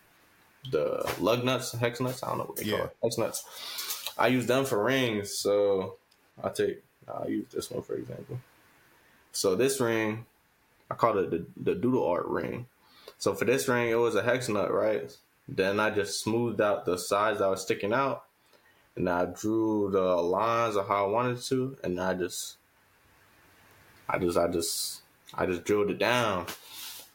[0.71, 2.77] the lug nuts, hex nuts, I don't know what they yeah.
[2.77, 2.97] call it.
[3.03, 4.13] Hex nuts.
[4.17, 5.97] I use them for rings, so
[6.43, 8.39] I take I use this one for example.
[9.31, 10.25] So this ring,
[10.89, 12.67] I call it the, the doodle art ring.
[13.17, 15.15] So for this ring, it was a hex nut, right?
[15.47, 18.24] Then I just smoothed out the sides that was sticking out,
[18.95, 22.57] and I drew the lines of how I wanted to, and I just,
[24.09, 25.01] I just, I just,
[25.33, 26.47] I just drilled it down.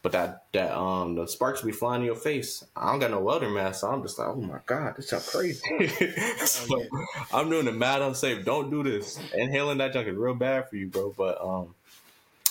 [0.03, 2.65] But that that um the sparks be flying in your face.
[2.75, 5.29] I don't got no welding mask, so I'm just like, oh my god, this sounds
[5.29, 5.61] crazy.
[6.37, 6.83] so.
[7.31, 8.43] I'm doing it mad unsafe.
[8.43, 9.19] Don't do this.
[9.35, 11.13] Inhaling that junk is real bad for you, bro.
[11.15, 11.75] But um,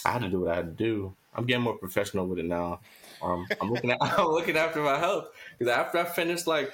[0.04, 1.12] I had to do what I had to do.
[1.34, 2.80] I'm getting more professional with it now.
[3.22, 5.28] Um, I'm looking at I'm looking after my health
[5.58, 6.72] because after I finished like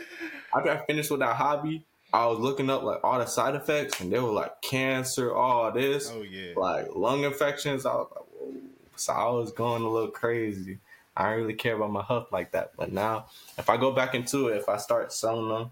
[0.55, 1.85] after I finished with that hobby,
[2.17, 5.71] I was looking up like all the side effects, and they were like cancer, all
[5.71, 7.85] this, oh yeah, like lung infections.
[7.85, 8.55] I was like, whoa.
[8.97, 10.79] so I was going a little crazy.
[11.15, 13.27] I didn't really care about my health like that, but now
[13.59, 15.71] if I go back into it, if I start selling them,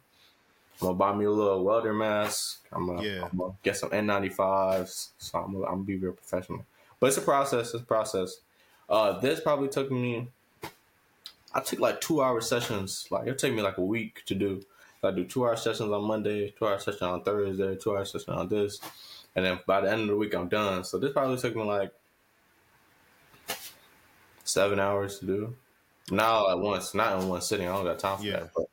[0.80, 2.62] I'm gonna buy me a little welder mask.
[2.72, 3.24] I'm gonna, yeah.
[3.24, 5.11] I'm gonna get some N95s.
[5.16, 6.66] So I'm gonna, I'm gonna be real professional.
[7.01, 7.72] But it's a process.
[7.72, 8.40] It's a process.
[8.88, 10.28] Uh, this probably took me
[11.55, 13.07] I took like two hour sessions.
[13.11, 14.62] Like it'll take me like a week to do.
[15.05, 18.35] I do two hour sessions on Monday, two hour session on Thursday, two hour session
[18.35, 18.81] on this,
[19.37, 20.85] and then by the end of the week I'm done.
[20.85, 21.93] So this probably took me like
[24.45, 25.55] seven hours to do.
[26.11, 27.69] Not all at once, not in one sitting.
[27.69, 28.41] I don't got time for yeah.
[28.41, 28.51] that.
[28.55, 28.67] But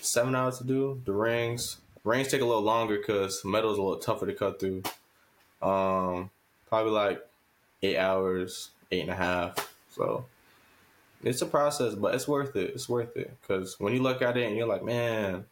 [0.00, 1.78] seven hours to do the rings.
[2.04, 4.82] Rings take a little longer because metal's a little tougher to cut through.
[5.62, 6.30] Um,
[6.68, 7.24] probably like
[7.82, 9.72] eight hours, eight and a half.
[9.90, 10.24] So
[11.22, 12.70] it's a process, but it's worth it.
[12.74, 15.44] It's worth it because when you look at it and you're like, man,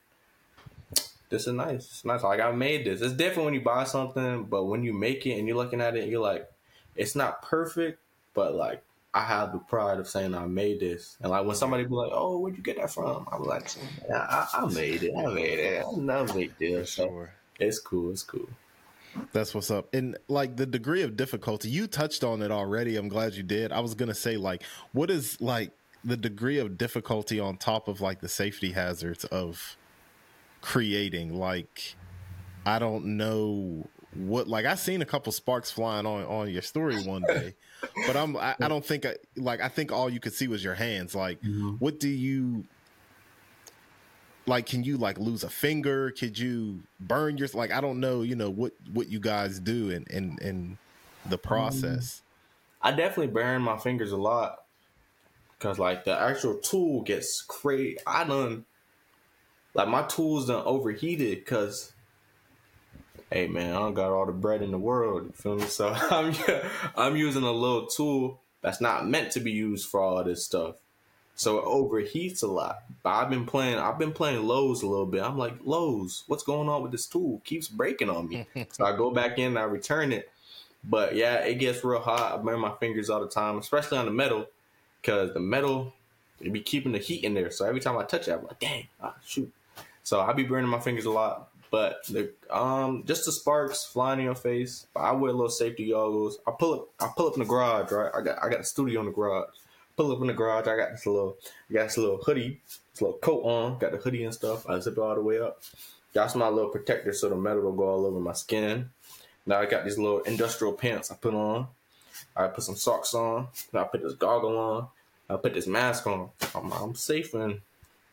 [1.30, 1.86] this is nice.
[1.86, 2.22] It's nice.
[2.22, 3.00] Like I made this.
[3.00, 5.96] It's different when you buy something, but when you make it and you're looking at
[5.96, 6.50] it, you're like,
[6.96, 8.00] it's not perfect,
[8.34, 8.82] but like
[9.14, 11.16] I have the pride of saying I made this.
[11.20, 13.74] And like when somebody be like, "Oh, where'd you get that from?" I'm like,
[14.08, 15.14] yeah, I, I, made it.
[15.16, 15.84] I made it.
[15.86, 16.84] I know big deal.
[16.84, 17.26] So
[17.58, 18.10] it's cool.
[18.10, 18.48] It's cool.
[19.32, 19.92] That's what's up.
[19.94, 22.96] And like the degree of difficulty, you touched on it already.
[22.96, 23.72] I'm glad you did.
[23.72, 24.62] I was going to say, like,
[24.92, 25.72] what is like
[26.04, 29.76] the degree of difficulty on top of like the safety hazards of
[30.60, 31.34] creating?
[31.34, 31.96] Like,
[32.66, 37.02] I don't know what, like, I seen a couple sparks flying on, on your story
[37.02, 37.54] one day,
[38.06, 40.62] but I'm, I, I don't think, I, like, I think all you could see was
[40.64, 41.14] your hands.
[41.14, 41.72] Like, mm-hmm.
[41.78, 42.64] what do you,
[44.46, 48.22] like can you like lose a finger could you burn your like i don't know
[48.22, 50.78] you know what what you guys do in in in
[51.26, 52.22] the process
[52.82, 54.64] um, i definitely burn my fingers a lot
[55.58, 58.64] because like the actual tool gets crazy i done
[59.74, 61.92] like my tools done overheated because
[63.30, 65.88] hey man i don't got all the bread in the world you feel me so
[66.10, 66.34] i'm
[66.96, 70.76] i'm using a little tool that's not meant to be used for all this stuff
[71.40, 72.82] so it overheats a lot.
[73.02, 75.22] But I've been playing I've been playing Lowe's a little bit.
[75.22, 77.40] I'm like, Lowe's, what's going on with this tool?
[77.46, 78.46] keeps breaking on me.
[78.70, 80.28] so I go back in and I return it.
[80.84, 82.38] But yeah, it gets real hot.
[82.38, 84.48] I burn my fingers all the time, especially on the metal,
[85.00, 85.94] because the metal
[86.42, 87.50] it be keeping the heat in there.
[87.50, 89.50] So every time I touch it, I'm like, dang, ah, shoot.
[90.02, 91.48] So I be burning my fingers a lot.
[91.70, 92.10] But
[92.50, 94.86] um just the sparks flying in your face.
[94.96, 96.38] I wear little safety goggles.
[96.46, 98.10] I pull up I pull up in the garage, right?
[98.14, 99.50] I got I got a studio in the garage
[100.00, 100.66] pull up in the garage.
[100.66, 101.36] I got this little,
[101.68, 102.60] I got this little hoodie,
[102.92, 103.78] this little coat on.
[103.78, 104.68] Got the hoodie and stuff.
[104.68, 105.62] I zip it all the way up.
[106.12, 108.90] That's my little protector, so the metal will go all over my skin.
[109.46, 111.68] Now I got these little industrial pants I put on.
[112.34, 113.48] I put some socks on.
[113.74, 114.88] I put this goggle on.
[115.28, 116.30] I put this mask on.
[116.54, 117.60] I'm, I'm safe in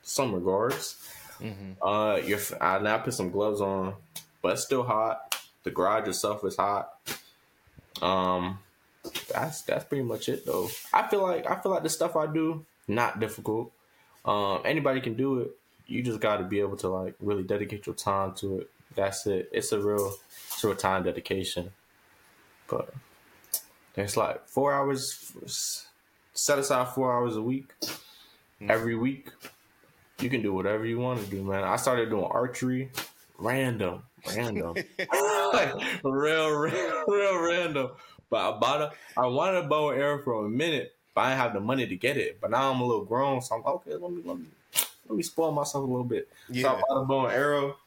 [0.04, 0.98] some regards.
[1.42, 1.82] Mm-hmm.
[1.82, 3.94] Uh, you're, I now put some gloves on,
[4.42, 5.36] but it's still hot.
[5.64, 6.94] The garage itself is hot.
[8.02, 8.60] Um,
[9.32, 10.70] that's that's pretty much it though.
[10.94, 13.72] I feel like I feel like the stuff I do not difficult.
[14.26, 15.52] Um, anybody can do it.
[15.88, 18.70] You just got to be able to like really dedicate your time to it.
[18.96, 19.50] That's it.
[19.52, 20.14] It's a real,
[20.48, 21.72] it's a real time dedication.
[22.68, 22.94] But
[23.94, 25.34] there's like four hours.
[26.34, 27.74] Set aside four hours a week.
[28.68, 29.30] Every week,
[30.22, 31.64] you can do whatever you want to do, man.
[31.64, 32.90] I started doing archery,
[33.38, 34.04] random,
[34.36, 34.76] random,
[35.54, 37.92] like real, real, real random.
[38.30, 41.30] But I bought a, I wanted a bow and arrow for a minute, but I
[41.30, 42.40] didn't have the money to get it.
[42.42, 43.92] But now I'm a little grown, so I'm like, okay.
[43.96, 44.46] Let me, let me,
[45.08, 46.28] let me spoil myself a little bit.
[46.48, 46.74] So Yeah.
[46.74, 47.78] I bought a bow and arrow.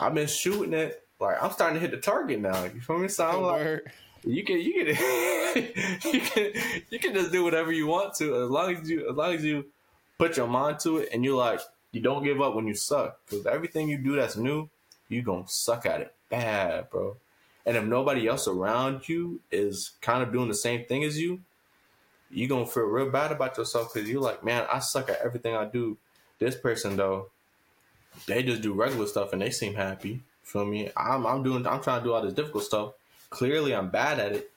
[0.00, 1.04] I've been shooting it.
[1.20, 2.64] Like I'm starting to hit the target now.
[2.64, 3.08] You feel me?
[3.08, 3.84] So I'm like,
[4.24, 4.86] you can you can
[6.12, 6.52] you can
[6.90, 9.44] you can just do whatever you want to as long as you as long as
[9.44, 9.64] you
[10.18, 11.60] put your mind to it and you're like
[11.92, 14.68] you don't give up when you suck because everything you do that's new
[15.08, 17.16] you gonna suck at it bad bro
[17.64, 21.40] and if nobody else around you is kind of doing the same thing as you
[22.30, 25.54] you gonna feel real bad about yourself because you're like man I suck at everything
[25.54, 25.96] I do
[26.38, 27.28] this person though
[28.26, 31.82] they just do regular stuff and they seem happy feel me I'm I'm doing I'm
[31.82, 32.92] trying to do all this difficult stuff
[33.30, 34.50] clearly I'm bad at it.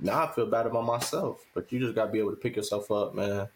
[0.00, 1.44] Now I feel bad about myself.
[1.54, 3.48] But you just gotta be able to pick yourself up, man.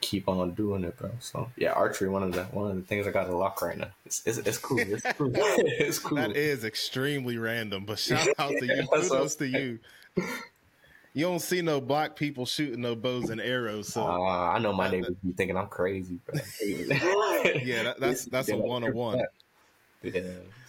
[0.00, 1.10] Keep on doing it, bro.
[1.20, 3.76] So yeah, archery one of the one of the things I got to lock right
[3.76, 3.88] now.
[4.06, 4.78] It's it's, it's cool.
[4.78, 5.30] It's cool.
[5.34, 6.16] it's cool.
[6.16, 8.86] That is extremely random, but shout out to you.
[8.92, 9.78] Kudos to you.
[11.12, 14.72] You don't see no black people shooting no bows and arrows, so Uh, I know
[14.72, 16.38] my neighbors be thinking I'm crazy, bro.
[17.62, 19.20] yeah, that, that's that's a one on one.
[20.02, 20.22] Yeah,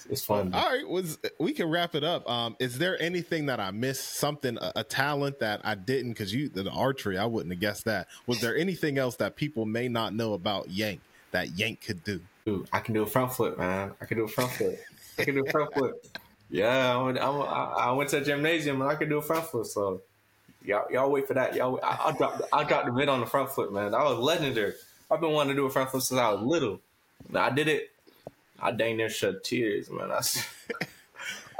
[0.09, 0.53] it's, fun.
[0.53, 2.29] All right, was we can wrap it up.
[2.29, 4.15] Um, is there anything that I missed?
[4.15, 6.11] Something a, a talent that I didn't?
[6.11, 8.07] Because you the archery, I wouldn't have guessed that.
[8.27, 10.99] Was there anything else that people may not know about Yank
[11.31, 12.19] that Yank could do?
[12.45, 13.93] Dude, I can do a front flip, man.
[14.01, 14.83] I can do a front flip.
[15.17, 16.05] I can do a front flip.
[16.49, 19.21] Yeah, I went, I, went- I went to a gymnasium and I can do a
[19.21, 19.65] front flip.
[19.65, 20.01] So
[20.65, 21.55] y'all, y'all wait for that.
[21.55, 23.93] Y'all, I, I dropped, I dropped the vid on the front flip, man.
[23.93, 24.73] I was legendary.
[25.09, 26.81] I've been wanting to do a front flip since I was little.
[27.33, 27.91] I did it.
[28.61, 30.11] I dang near shed tears, man.
[30.11, 30.21] I,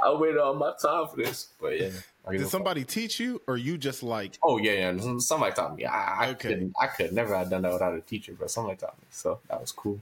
[0.02, 1.90] I waited all my time for this, but yeah.
[2.30, 5.18] Did somebody teach you, or you just like Oh yeah, yeah.
[5.18, 5.84] Somebody taught me.
[5.84, 6.50] I, I Okay.
[6.50, 6.74] couldn't.
[6.80, 9.06] I could never have done that without a teacher, but somebody taught me.
[9.10, 10.00] So that was cool.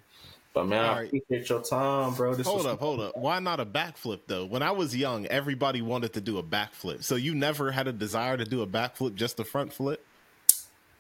[0.53, 1.07] But man, All I right.
[1.07, 2.35] appreciate your time, bro.
[2.35, 3.17] This Hold up, hold up.
[3.17, 4.45] Why not a backflip though?
[4.45, 7.05] When I was young, everybody wanted to do a backflip.
[7.05, 10.05] So you never had a desire to do a backflip, just a front flip?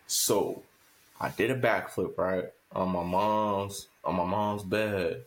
[0.07, 0.63] So
[1.21, 5.25] I did a backflip right on my mom's on my mom's bed.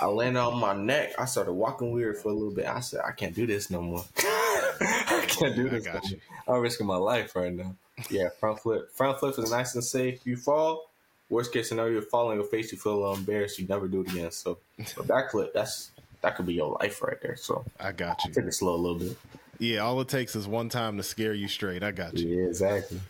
[0.00, 1.12] I landed on my neck.
[1.18, 2.66] I started walking weird for a little bit.
[2.66, 4.04] I said, I can't do this no more.
[4.18, 5.84] I can't do I this.
[5.84, 6.20] got no you.
[6.46, 6.56] more.
[6.56, 7.74] I'm risking my life right now.
[8.10, 8.90] Yeah, front flip.
[8.92, 10.20] Front flip is nice and safe.
[10.24, 10.90] You fall.
[11.30, 12.72] Worst case scenario, you fall on your face.
[12.72, 13.58] You feel a little embarrassed.
[13.58, 14.30] You never do it again.
[14.30, 15.90] So, but backflip, that's
[16.22, 17.36] that could be your life right there.
[17.36, 18.32] So, I got you.
[18.32, 19.16] take it slow a little bit.
[19.58, 21.82] Yeah, all it takes is one time to scare you straight.
[21.82, 22.28] I got you.
[22.28, 23.00] Yeah, exactly.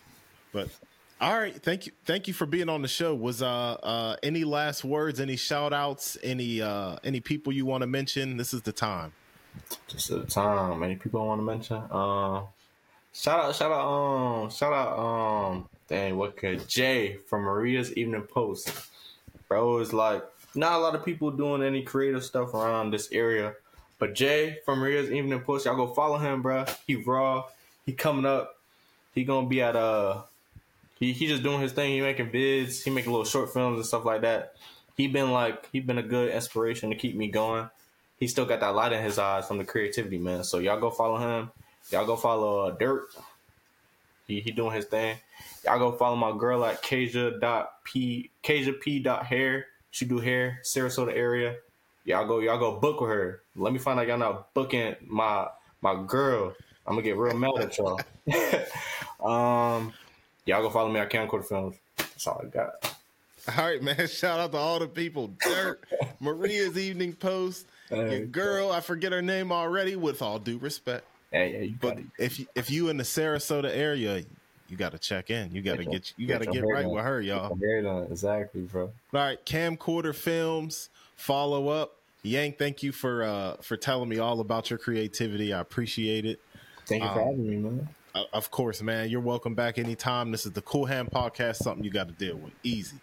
[0.52, 0.68] But
[1.20, 3.14] all right, thank you, thank you for being on the show.
[3.14, 7.82] Was uh uh any last words, any shout outs, any uh any people you want
[7.82, 8.36] to mention?
[8.36, 9.12] This is the time.
[9.88, 10.82] just at the time.
[10.82, 11.76] Any people I want to mention?
[11.90, 12.44] Um,
[13.12, 18.22] shout out, shout out, um, shout out, um, dang, what could Jay from Maria's Evening
[18.22, 18.72] Post,
[19.48, 20.22] bro is like
[20.54, 23.54] not a lot of people doing any creative stuff around this area,
[23.98, 26.64] but Jay from Maria's Evening Post, y'all go follow him, bro.
[26.86, 27.44] He raw,
[27.86, 28.56] he coming up,
[29.14, 30.22] he gonna be at uh,
[30.99, 31.92] he he just doing his thing.
[31.92, 34.55] He making vids, he making little short films and stuff like that.
[34.96, 37.68] He been like he been a good inspiration to keep me going
[38.18, 40.42] he still got that light in his eyes from the creativity, man.
[40.44, 41.51] So y'all go follow him.
[41.90, 43.09] Y'all go follow uh, Dirt.
[44.26, 45.16] He he doing his thing.
[45.64, 49.66] Y'all go follow my girl at Kasia dot p p dot hair.
[49.90, 51.57] She do hair, Sarasota area.
[52.05, 53.42] Y'all go y'all go book with her.
[53.57, 55.46] Let me find out y'all not booking my
[55.80, 56.55] my girl.
[56.86, 58.01] I'm gonna get real mad at y'all.
[59.24, 59.92] um,
[60.49, 61.76] y'all go follow me at Camcorder Films.
[61.96, 62.96] That's all I got.
[63.57, 64.07] All right, man.
[64.09, 65.28] Shout out to all the people.
[65.44, 65.84] Dirt,
[66.20, 68.72] Maria's Evening Post, your Hey, girl.
[68.72, 69.94] I forget her name already.
[69.96, 73.70] With all due respect, Hey, yeah, you but if you, if you in the Sarasota
[73.70, 74.24] area,
[74.68, 75.55] you got to check in.
[75.55, 76.92] You got to Get you got to your get right done.
[76.92, 77.57] with her, y'all.
[78.11, 78.84] Exactly, bro.
[78.84, 80.88] All right, camcorder films.
[81.16, 81.92] Follow up.
[82.22, 85.53] Yank, thank you for uh for telling me all about your creativity.
[85.53, 86.40] I appreciate it.
[86.86, 87.88] Thank you for Um, having me, man.
[88.14, 89.09] Uh, of course, man.
[89.09, 90.32] You're welcome back anytime.
[90.32, 91.56] This is the Qool Hand Podcast.
[91.56, 92.52] Something you got to deal with.
[92.62, 92.96] Easy.